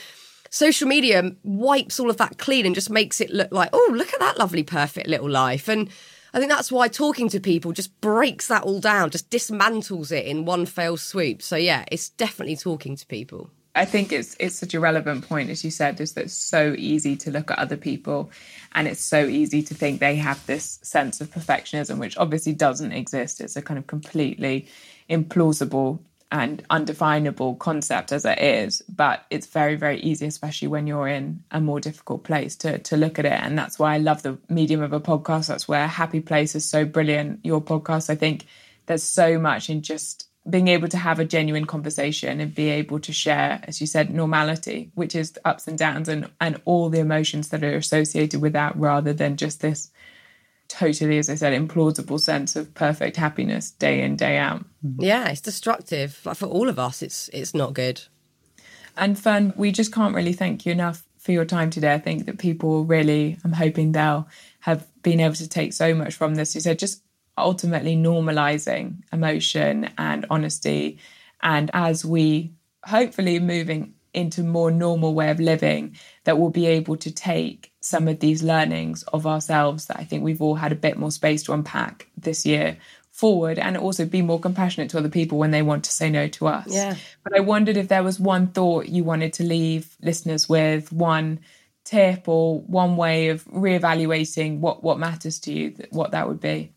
[0.49, 4.13] social media wipes all of that clean and just makes it look like, oh, look
[4.13, 5.67] at that lovely, perfect little life.
[5.67, 5.89] And
[6.33, 10.25] I think that's why talking to people just breaks that all down, just dismantles it
[10.25, 11.43] in one fell swoop.
[11.43, 13.51] So yeah, it's definitely talking to people.
[13.75, 16.75] I think it's it's such a relevant point, as you said, is that it's so
[16.77, 18.31] easy to look at other people
[18.73, 22.91] and it's so easy to think they have this sense of perfectionism, which obviously doesn't
[22.91, 23.41] exist.
[23.41, 24.67] It's a kind of completely
[25.09, 25.99] implausible
[26.31, 31.43] and undefinable concept as it is, but it's very, very easy, especially when you're in
[31.51, 33.33] a more difficult place to to look at it.
[33.33, 35.47] And that's why I love the medium of a podcast.
[35.47, 37.43] That's where Happy Place is so brilliant.
[37.43, 38.45] Your podcast, I think
[38.85, 42.99] there's so much in just being able to have a genuine conversation and be able
[42.99, 46.99] to share, as you said, normality, which is ups and downs and, and all the
[46.99, 49.91] emotions that are associated with that, rather than just this
[50.67, 54.65] totally, as I said, implausible sense of perfect happiness day in, day out.
[54.85, 55.03] Mm-hmm.
[55.03, 56.19] Yeah, it's destructive.
[56.25, 58.01] Like for all of us, it's it's not good.
[58.97, 61.93] And Fearne, we just can't really thank you enough for your time today.
[61.93, 64.27] I think that people really, I'm hoping they'll
[64.59, 66.53] have been able to take so much from this.
[66.53, 67.01] You said just
[67.37, 70.99] ultimately normalizing emotion and honesty.
[71.41, 72.53] And as we
[72.85, 78.07] hopefully moving into more normal way of living, that we'll be able to take some
[78.07, 81.43] of these learnings of ourselves that I think we've all had a bit more space
[81.43, 82.77] to unpack this year
[83.11, 86.27] forward and also be more compassionate to other people when they want to say no
[86.27, 86.67] to us.
[86.69, 86.95] Yeah.
[87.23, 91.39] But I wondered if there was one thought you wanted to leave listeners with, one
[91.83, 96.71] tip or one way of reevaluating what what matters to you, what that would be.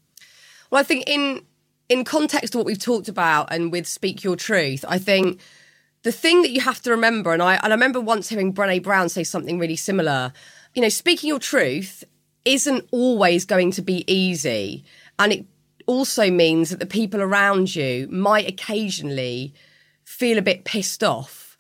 [0.71, 1.43] Well, I think in
[1.89, 5.41] in context of what we've talked about and with Speak Your Truth, I think
[6.03, 8.83] the thing that you have to remember, and I and I remember once hearing Brené
[8.83, 10.33] Brown say something really similar.
[10.75, 12.05] You know, speaking your truth
[12.45, 14.85] isn't always going to be easy,
[15.19, 15.47] and it
[15.87, 19.55] also means that the people around you might occasionally
[20.05, 21.57] feel a bit pissed off,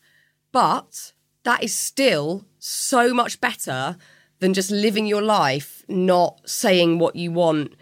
[0.52, 1.12] but
[1.44, 3.96] that is still so much better
[4.40, 7.74] than just living your life not saying what you want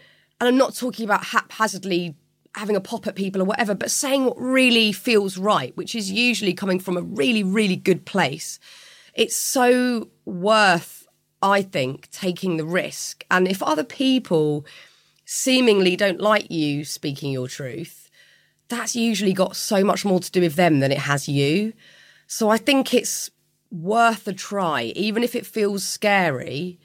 [0.45, 2.15] and I'm not talking about haphazardly
[2.53, 6.11] having a pop at people or whatever, but saying what really feels right, which is
[6.11, 8.59] usually coming from a really, really good place.
[9.15, 11.07] It's so worth,
[11.41, 13.25] I think, taking the risk.
[13.31, 14.65] And if other people
[15.25, 18.09] seemingly don't like you speaking your truth,
[18.67, 21.73] that's usually got so much more to do with them than it has you.
[22.27, 23.31] So I think it's
[23.71, 26.79] worth a try, even if it feels scary.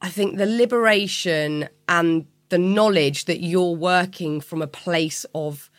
[0.00, 5.70] I think the liberation and the knowledge that you're working from a place of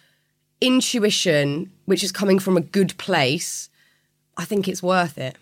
[0.62, 3.70] intuition, which is coming from a good place,
[4.38, 5.38] I think it's worth it.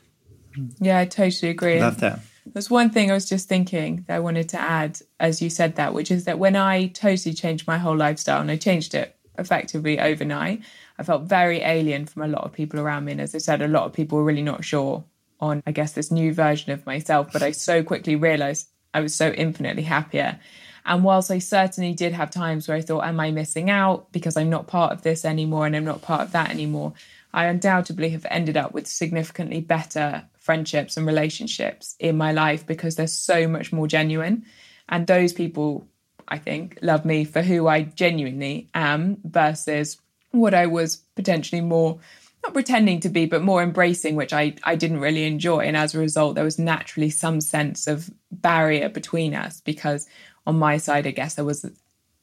[0.79, 1.79] Yeah, I totally agree.
[1.79, 2.19] Love that.
[2.53, 5.75] There's one thing I was just thinking that I wanted to add as you said
[5.75, 9.15] that, which is that when I totally changed my whole lifestyle and I changed it
[9.37, 10.61] effectively overnight,
[10.97, 13.11] I felt very alien from a lot of people around me.
[13.11, 15.03] And as I said, a lot of people were really not sure
[15.39, 17.31] on, I guess, this new version of myself.
[17.31, 20.39] But I so quickly realized I was so infinitely happier.
[20.87, 24.37] And whilst I certainly did have times where I thought, am I missing out because
[24.37, 26.93] I'm not part of this anymore and I'm not part of that anymore?
[27.33, 32.95] I undoubtedly have ended up with significantly better friendships and relationships in my life because
[32.95, 34.45] they're so much more genuine.
[34.87, 35.85] And those people,
[36.29, 39.97] I think, love me for who I genuinely am versus
[40.31, 41.99] what I was potentially more
[42.43, 45.61] not pretending to be, but more embracing, which I, I didn't really enjoy.
[45.65, 50.07] And as a result, there was naturally some sense of barrier between us because
[50.47, 51.65] on my side, I guess there was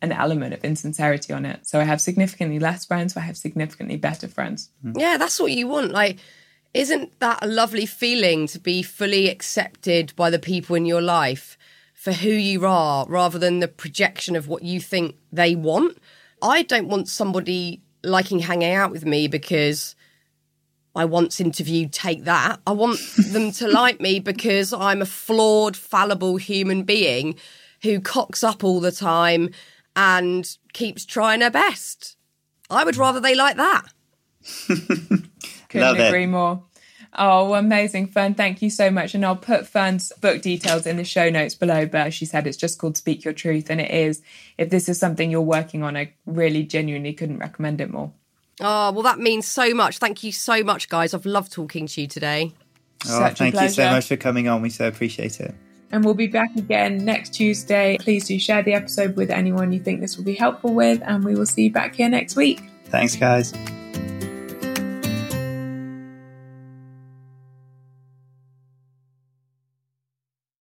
[0.01, 1.67] an element of insincerity on it.
[1.67, 4.71] So I have significantly less friends, but I have significantly better friends.
[4.85, 4.99] Mm-hmm.
[4.99, 5.93] Yeah, that's what you want.
[5.93, 6.19] Like,
[6.73, 11.59] isn't that a lovely feeling to be fully accepted by the people in your life
[11.93, 15.99] for who you are rather than the projection of what you think they want?
[16.43, 19.95] I don't want somebody liking hanging out with me because
[20.97, 22.61] I once interviewed Take That.
[22.67, 23.01] I want
[23.33, 27.37] them to like me because I'm a flawed, fallible human being
[27.85, 29.51] who cocks up all the time
[29.95, 32.17] and keeps trying her best.
[32.69, 33.85] I would rather they like that.
[34.67, 35.31] Couldn't
[35.75, 36.09] Love it.
[36.09, 36.65] agree more.
[37.17, 38.35] Oh, amazing, Fearne.
[38.37, 39.15] Thank you so much.
[39.15, 41.87] And I'll put Fearne's book details in the show notes below.
[41.87, 43.71] But as she said, it's just called Speak Your Truth.
[43.71, 44.21] And it is,
[44.59, 48.13] if this is something you're working on, I really genuinely couldn't recommend it more.
[48.61, 49.99] Oh, well, that means so much.
[49.99, 51.15] Thank you so much, guys.
[51.15, 52.53] I've loved talking to you today.
[53.07, 54.63] Oh, Such a thank you so much for coming on.
[54.63, 55.55] We so appreciate it.
[55.95, 57.97] And we'll be back again next Tuesday.
[58.01, 61.01] Please do share the episode with anyone you think this will be helpful with.
[61.05, 62.65] And we will see you back here next week.
[62.87, 63.53] Thanks, guys.